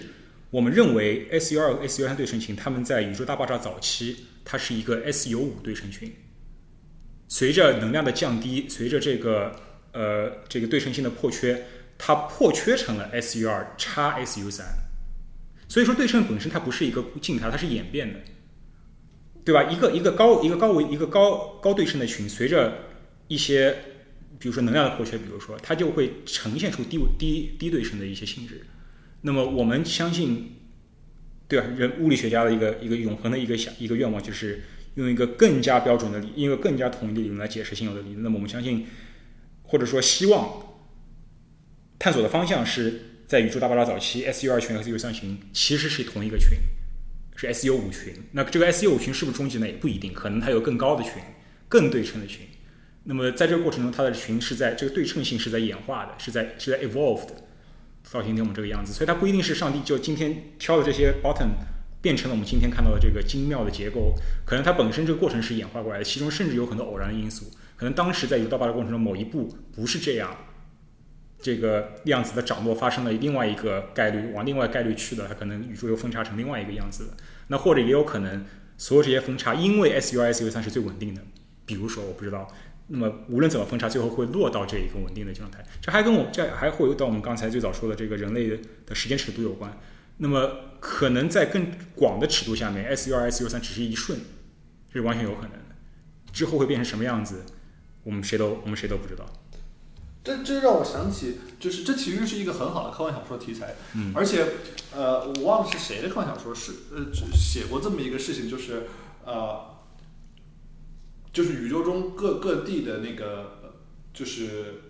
[0.49, 4.15] 我们认为 S U 二 S U 三对称群，它们在宇宙大爆炸早期，
[4.45, 6.09] 它是一个 S U 五对称群。
[7.27, 9.53] 随着能量的降低，随着这个
[9.91, 11.65] 呃这个对称性的破缺，
[11.97, 14.65] 它破缺成了 S U 二叉 S U 三。
[15.69, 18.21] 所以说，对称本身它不是一个静态，它是演变的，
[19.43, 19.63] 对吧？
[19.63, 22.85] 一个一个高一个高维一个高高对称的群，随着
[23.27, 23.75] 一些
[24.39, 28.65] 比如说能量的破缺，比如说它就会呈现出低低低对称的一些性质。
[29.23, 30.55] 那么我们相信，
[31.49, 31.67] 对吧？
[31.75, 34.63] 人物理学家的一个一个永恒的一个想一个愿望，就是
[34.95, 38.23] 用一个更加标准的理，一个更加统一的理论来解释现有的理论。
[38.23, 38.87] 那么我们相信，
[39.63, 40.77] 或者说希望
[41.99, 43.01] 探索的方向是。
[43.27, 46.57] 在宇宙大爆炸早期，S U 二群和 S U 三群其实是同一个群，
[47.35, 48.13] 是 S U 五群。
[48.31, 49.67] 那这个 S U 五群是不是终极呢？
[49.67, 51.15] 也不一定，可能它有更高的群，
[51.67, 52.47] 更对称的群。
[53.03, 57.27] 那么在这个过程中，它的群是在这个对称性是在演化的，是在是在 evolved
[58.13, 58.93] 到今天我们这个样子。
[58.93, 61.49] 所以它不一定是上帝就今天挑的这些 bottom
[62.01, 64.15] 变成了我们今天看到的这个精妙的结构。
[64.45, 67.51] 可能它本身这个过程是演化过来的，其中甚至有很多偶然的因素。
[67.75, 70.33] 可能当时在宇宙大爆炸过程中某一步不是这样，
[71.39, 77.17] 这个量子的涨落发生了另外一个概率往另外概率去了，它可能宇宙又分叉成另外一个样子了。
[77.47, 78.45] 那或者也有可能
[78.77, 81.21] 所有这些分叉，因为 S U S U 三是最稳定的，
[81.65, 82.47] 比如说我不知道。
[82.89, 85.63] 那么无论怎么分叉，最后会落到这一个稳定的状态。
[85.81, 89.77] 这还跟我这还会到我们刚才最早说的这个人类的时间尺度有关。
[90.17, 94.19] 那么可能在更广的尺度下面，S U S U 三只是一瞬，
[94.91, 95.75] 这是完全有可能的。
[96.31, 97.43] 之后会变成什么样子，
[98.03, 99.25] 我们谁都我们谁都不知道。
[100.23, 103.75] 这这让我想起，就是这其实是一个很好的科幻小说题材。
[103.95, 104.45] 嗯而且，
[104.93, 108.87] 呃，我忘了是谁的科幻小说是呃只写过这么一个事情，就是
[109.25, 109.77] 呃，
[111.31, 113.73] 就是宇宙中各各地的那个呃
[114.13, 114.81] 就是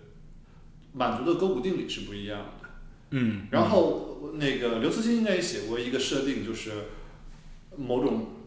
[0.92, 2.68] 满足的勾股定理是不一样的。
[3.10, 6.72] 嗯，然后那个刘慈欣应该也写过一个设定，就是
[7.76, 8.37] 某种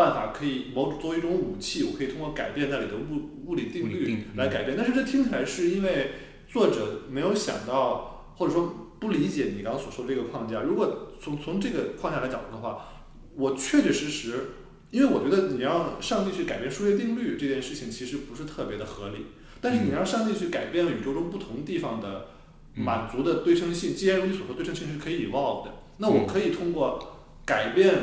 [0.00, 4.74] 办法可以某作为一种武器，我可以通过改变那里的物物理定律来改变。
[4.76, 6.12] 但是这听起来是因为
[6.48, 10.62] 作者没有想到，或者说不理解你刚刚所说的这个框架。
[10.62, 12.88] 如果从从这个框架来角度的话，
[13.36, 14.50] 我确确实实，
[14.90, 19.26] 因为我觉得你让上帝去改变数学定律这件事情其实不是特别的合理。
[19.60, 22.28] 但是你让上帝去改变宇宙中不同地方的
[22.74, 27.94] 满足的对称性，既然如你所说，对称性是可以 evolve 的，那我可以通过改变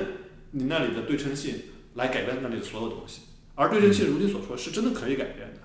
[0.52, 1.56] 你那里的对称性
[1.98, 3.22] 来改变那里的所有东西，
[3.56, 5.60] 而对称性如你所说是真的可以改变的，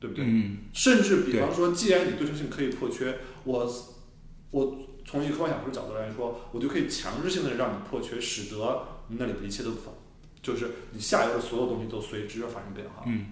[0.00, 0.24] 对不对？
[0.24, 3.74] 嗯甚至比方说，既然你对称性可以破缺，我
[4.50, 9.92] 我从一个科幻小说角度来说，我就可以强制性的让你破缺，使得你那里的一切都反，
[10.40, 13.02] 就是你下游的所有东西都随之而发生变化。
[13.06, 13.26] 嗯，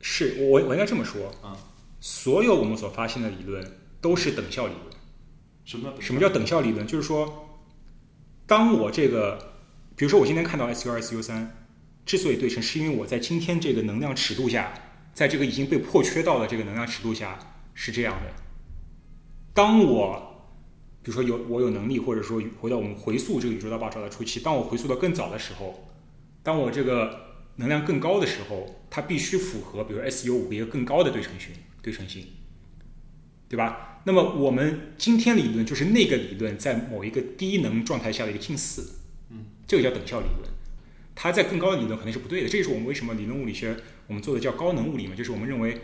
[0.00, 1.56] 是我我应该这么说啊，
[2.00, 3.64] 所有我们所发现的理论
[4.00, 4.94] 都是等效理论。
[5.64, 6.86] 什么什么叫等效理论？
[6.86, 7.58] 就是说，
[8.46, 9.53] 当我这个，
[9.96, 11.66] 比如说我今天看到 S U 二 S U 三
[12.04, 14.74] 之所以对称，是因为我在今天这个能量尺度下，
[15.14, 17.38] 在这个已经被破缺到的这个能量尺度下
[17.74, 18.32] 是这样的。
[19.52, 20.52] 当我
[21.02, 25.88] 比如说有我有能力，或者说回到我们回溯这个宇宙大爆炸的初期，当我回溯到更早的时候，
[26.42, 27.20] 当我这个
[27.56, 32.26] 能量更高的时候，它必须符合比如 S U 五一个更高的对称性对称性，
[33.48, 34.00] 对吧？
[34.04, 39.03] 那么我们今天理论就是那个理论在某一个低能状态下的一个近似，
[39.66, 40.48] 这个叫等效理论。
[41.14, 43.76] 它在更高的理论肯定是不对的，这也是我们为什么理论物理学
[44.08, 45.80] 我们做的叫高能物理嘛，就是我们认为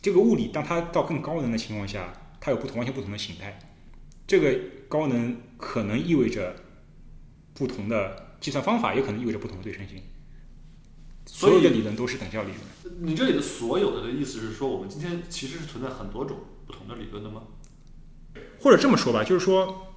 [0.00, 3.58] 这个物理当它到更高能的情况下，它有不同完全不同的形态。
[4.26, 4.58] 这个
[4.88, 6.54] 高能可能意味着
[7.54, 10.02] 不同的计算方法，也可能意味着不同的对称性。
[11.26, 13.02] 所有的理论都是等效理论。
[13.02, 17.42] 你这里的所有的的意思是说，我们今天其实是存在很多种不同的理论的吗？
[18.60, 19.94] 或者这么说吧，就是说，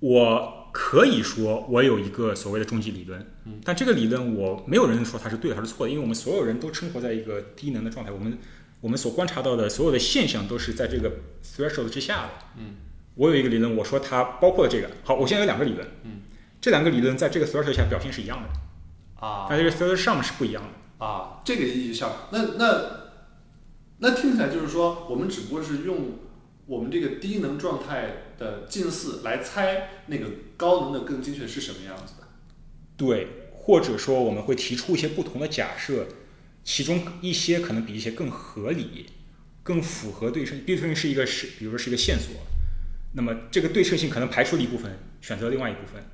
[0.00, 8.38] 我可以说我有一个所谓的终极理论，嗯但这个理论我没有人说它是对的还是错的，因为我们所有人都生活在一个低能的状态，我们
[8.80, 11.10] 我们所观察到的所有的现象都是在这个
[11.42, 12.30] threshold 之下的。
[12.58, 12.76] 嗯，
[13.14, 14.90] 我有一个理论，我说它包括了这个。
[15.04, 16.20] 好，我现在有两个理论，嗯，
[16.60, 21.04] 这两个理论在这个 threshold 下表现是一样的，啊但这个 threshold 上是不一样的。
[21.04, 22.82] 啊，这个意义上，那那
[23.98, 26.18] 那听起来就是说，我们只不过是用
[26.66, 30.26] 我们这个低能状态的近似来猜那个
[30.58, 32.28] 高能的更精确是什么样子的。
[32.98, 36.08] 对，或者说我们会提出一些不同的假设，
[36.64, 39.06] 其中一些可能比一些更合理、
[39.62, 40.60] 更符合对称。
[40.66, 42.34] 对称是一个是，比如说是一个线索，
[43.14, 46.04] 那么这个对称性可能排除了一部分，选择另外一部分，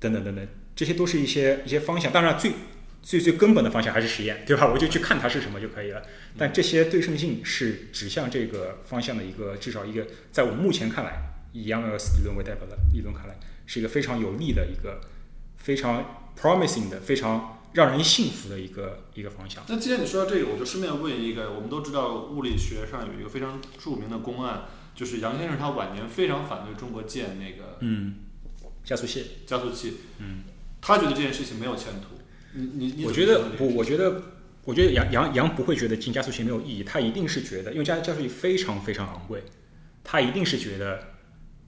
[0.00, 2.10] 等等等等，这些都是一些一些方向。
[2.10, 2.52] 当然最
[3.02, 4.72] 最最根本的方向还是实验，对吧？
[4.72, 6.02] 我就去看它是什么就可以了。
[6.36, 11.12] 但这些对称性是指向这个方向的一个，至少一个，在我目前看来，
[11.62, 15.00] 以 Young-Ellis 理论为代表的理论看来，是一个非常有利的一个。
[15.58, 19.64] 非常 promising 的、非常让人信服的一个一个方向。
[19.68, 28.14] 那既然你说到这个，我就顺便问一个，我们都知道物理学上有一个非常著名的公案，就是杨先生他晚年非常反对中国建那个嗯，
[28.84, 29.26] 加速器。
[29.44, 30.44] 加速器，嗯，
[30.80, 32.16] 他觉得这件事情没有前途。
[32.52, 34.22] 你你你我觉得不，我觉得，
[34.62, 39.42] 我觉得杨杨杨不会觉得进加速器没有意义，他一定是觉得，因为加加速器非常非常昂贵，
[40.04, 41.15] 他一定是觉得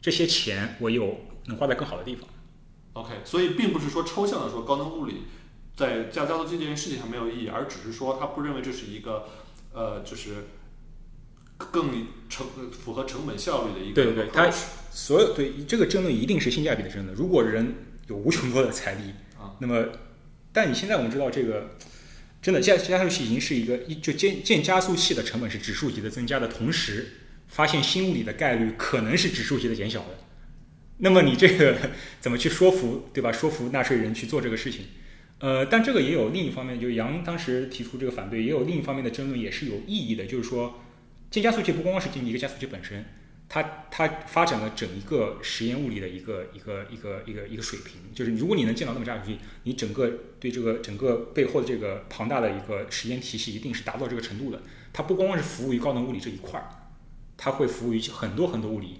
[0.09, 2.27] 这些钱我有能花在更好的地方。
[2.95, 5.25] OK，所以并不是说抽象的说高能物理
[5.77, 9.29] 在加加速器这件事情上没有意义，而只是说他不认为这是一个
[9.75, 10.47] 呃，就是
[11.59, 14.51] 更成符合成本效率的一个对对他
[14.91, 17.15] 所有对这个争论一定是性价比的争论。
[17.15, 17.75] 如果人
[18.07, 19.89] 有无穷多的财力啊，那么，
[20.55, 21.77] 但你现在我们知道这个
[22.41, 30.19] 真的加加速器已经是一个一就建建加速器的成本是指数级的增加的同时，发现新物理的概率可能是指数级的减小的。
[30.99, 31.77] 那么你这个
[32.21, 33.33] 怎么去说服，对吧？
[33.33, 34.85] 说服纳税人去做这个事情？
[35.39, 40.27] 呃，但这个也有另一方面，就是杨当时提出这个反对，也有另一方面的争论，也是有意义的。
[40.27, 40.83] 就是说，
[41.31, 43.05] 建加速器不光光是建一个加速器本身，
[43.49, 48.01] 它它发展了整一个实验物理的一个一个一个一个一个水平。
[48.13, 54.61] 就是如果你能建到那么加速器，你整个对这个整个背后的这个庞大的一个实验体系，一定是达到这个程度的。
[54.93, 56.67] 它不光光是服务于高能物理这一块儿，
[57.39, 58.99] 它会服务于很多很多物理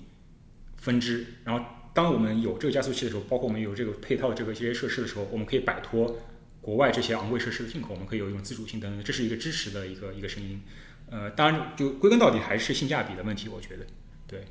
[0.79, 1.27] 分支。
[1.45, 1.63] 然后，
[1.93, 6.17] 当我们有这个加速器的时候，包括我们有这个配套这个这些设施的时候，我们可以摆脱。
[6.61, 10.61] 国外这些昂贵设施的进口，我们可以有一种自主性等等，这是一个支持的一个一个声音。
[11.09, 13.87] 呃，当然，就归根到底还是性价比的问题，我觉得。
[14.27, 14.45] 对。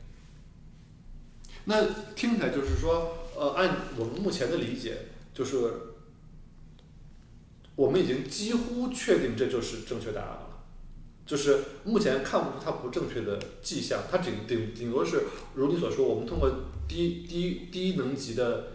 [1.66, 1.86] 那
[2.16, 5.74] 听起来就是说，呃，按我们目前的理解，就是
[7.76, 10.47] 我们已经几乎确定这就是正确答案了，
[11.28, 16.50] 就是目前看不出它不正确的迹象，它顶顶顶多是如你所说，我们通过
[16.88, 18.70] 低低低能级的。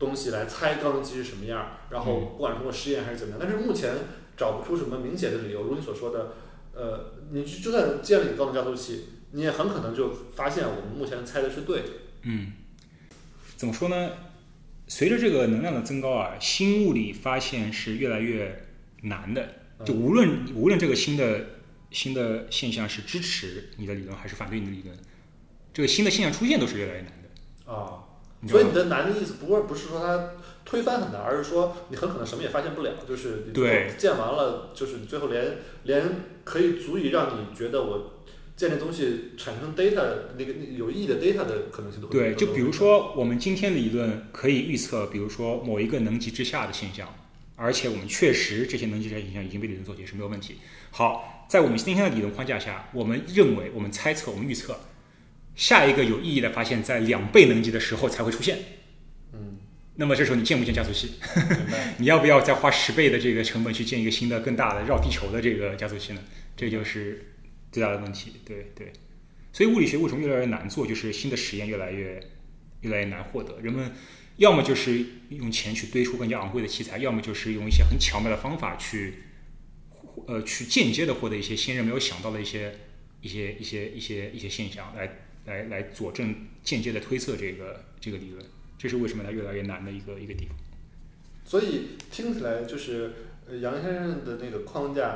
[0.00, 3.94] 东西来猜高能级是什么样，然后不管通过实验还是怎么样，但是目前
[4.34, 5.62] 找不出什么明显的理由。
[5.62, 6.36] 如你所说的，
[6.72, 11.88] 呃，你就算建立高能加速器，你也很可能就发现我们目前猜的是对的。
[12.22, 12.52] 嗯，
[13.56, 14.12] 怎么说呢？
[14.88, 18.64] 随着这个能量的增高啊，新物理发现是越来越
[19.02, 19.46] 难的。
[19.84, 21.44] 就无论无论这个新的
[21.90, 24.96] 新的现象是支持你的理论还是反对你的理论，
[25.72, 27.72] 这个新的现象出现都是越来越难的。
[27.72, 28.04] 啊。
[28.48, 30.30] 所以你的难的意思，不是不是说它
[30.64, 38.22] 推翻很难，而是说你很可能什么也发现不了，就是对建完了，就是你最后连连可以足以让你觉得我
[38.56, 42.34] 建这东西产生 data 那个有意义的 data 的可能性都对。
[42.34, 47.14] 就比如说我们今天的理论可以预测，比如说某一个能级之下的现象，
[47.56, 50.56] 而且我们确实这些能级之下现象已经被理论做解释没有问题。
[50.92, 54.78] 好，在我们今天的理论框架下，我们认为我们猜测我们预测。
[55.56, 58.56] 下一个有意义的发现，在两倍能级的时候才会出现。
[59.32, 59.58] 嗯，
[59.96, 61.14] 那么这时候你建不建加速器？
[61.98, 66.22] 你要不要再花十倍的这个成本去建一个新的、更大的绕地球的这个加速器呢？
[66.56, 67.34] 这就是
[67.72, 68.34] 最大的问题。
[68.46, 68.92] 对对，
[69.52, 70.86] 所以物理学为什么越来越难做？
[70.86, 72.20] 就是新的实验越来越
[72.82, 73.58] 越来越难获得。
[73.60, 73.90] 人们
[74.36, 79.14] 要么就是用钱去堆出更加昂贵的器材，要么就是用一些很巧妙的方法去
[80.26, 82.78] 呃去间接的获得一些先人没有想到的一些
[83.20, 85.26] 一些一些一些一些现象来。
[85.46, 88.44] 来来佐证间接的推测这个这个理论，
[88.76, 90.54] 这是为什么它越来越难的一个一个地方。
[91.46, 93.10] 所以听起来就是
[93.60, 95.14] 杨先生的那个框架，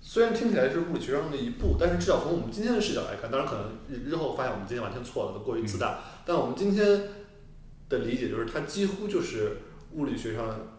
[0.00, 6.02] 虽然听起来是物理学上的一步，但是至少从我们今天的视角来看，当然可能日后发现我们今天完全错了，都过于自大。
[6.24, 7.02] 但我们今天
[7.90, 9.58] 的理解就是，它几乎就是
[9.92, 10.73] 物理学上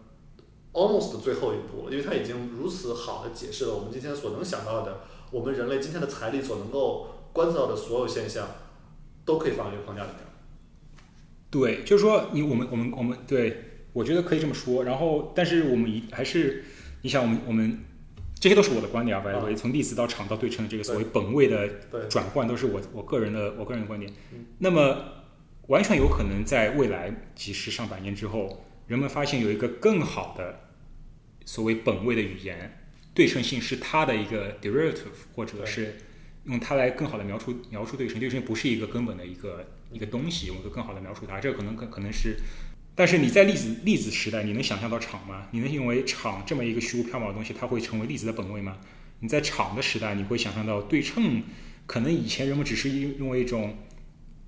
[0.76, 5.00] almost 最后一步了，因为它已经如此好的解释了我们今天所能想到的，
[5.32, 7.08] 我们人类今天的财力所能够。
[7.36, 8.48] 观测到的所有现象
[9.26, 10.20] 都可以放在这个框架里面。
[11.50, 14.84] 对，就是说，你我们我们我们对，我觉得可以这么说。
[14.84, 16.64] 然后，但是我们一还是，
[17.02, 17.84] 你想，我们我们
[18.40, 21.68] 这些都是我的观点啊，白从粒子到场到对称的这个所谓本位的
[22.08, 24.10] 转换，都是我我个人的我个人的观点。
[24.56, 24.96] 那么，
[25.66, 30.58] 完全有可能在未来几十上百年之后，人们发现有一个更好的
[31.46, 32.78] 所谓本位的语言，
[33.14, 35.96] 对称性是它的一个 derivative，或者是。
[36.46, 41.40] 用它来更好的描述描述对称，对称不是一个根本的一个一个东西，我们会更好的描述它。
[41.40, 42.36] 这个可能可可能是，
[42.94, 45.48] 但是你在粒子粒子时代，你能想象到场吗？
[45.50, 48.78] 你能因为场这么一个虚无缥缈的东西，它会成为粒子的本位吗？
[49.18, 51.42] 你在场的时代，你会想象到对称，
[51.84, 53.78] 可能以前人们只是因为一种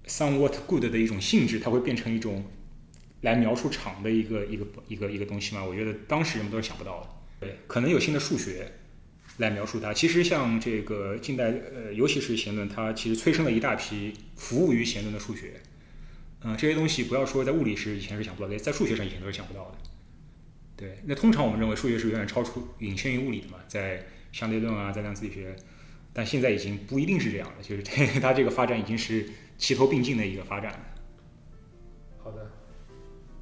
[0.07, 2.45] somewhat good 的一种性质，它会变成一种
[3.23, 5.65] 来描述场的一个一个一个一个东西吗？
[5.65, 7.09] 我觉得当时人们都是想不到的。
[7.41, 8.73] 对，可能有新的数学。
[9.39, 15.61] 来描述它，其实像这个近代，呃，尤其是弦论，它其实催生了一大批服务于弦论的数学。
[16.43, 19.79] 嗯，这些东西不要说在物理是以前是想不到的，在数学上以前都是想不到的。
[20.77, 25.55] 对，那通常我们认为数学是远远超出、领先于物理的嘛，在相对论啊，在量子力学，
[26.13, 27.83] 但现在已经不一定是这样了，就是
[28.21, 29.25] 它这个发展已经是
[29.57, 30.97] 齐头并进的一个发展。
[32.25, 32.51] 好的，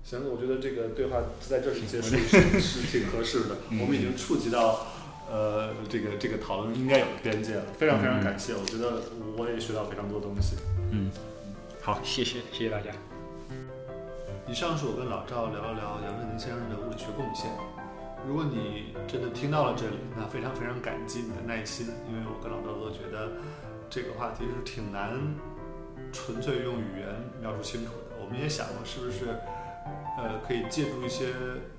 [0.06, 4.86] 行，我觉得这个对话在这里结束是是挺合适的，我们已经触及到。
[5.28, 9.02] 呃，这个这个讨论应该有的边界了，非常非常感谢，我觉得
[9.36, 10.54] 我也学到非常多东西。
[10.92, 11.10] 嗯，
[11.82, 12.92] 好，谢谢，谢谢大家。
[14.46, 17.50] 以上是我跟老赵聊了聊杨振宁先生的物理学贡献。
[18.22, 23.32] 如果你真的听到了这里，那非常非常感激你的耐心，因为我跟老赵都觉得
[23.90, 25.18] 这个话题是挺难
[26.12, 27.08] 纯粹用语言
[27.42, 28.14] 描述清楚的。
[28.22, 29.34] 我们也想过是不是
[30.16, 31.26] 呃可以借助一些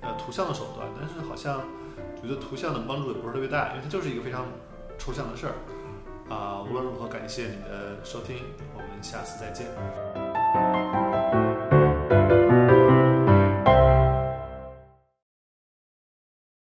[0.00, 1.62] 呃图像的手段但是好像
[2.22, 4.46] 觉得图像的帮助也不是特别大因为它就是一个非常
[4.98, 5.54] 抽象的事儿。
[6.28, 8.36] 啊无论如何感谢你的收听
[8.74, 9.66] 我们下次再见。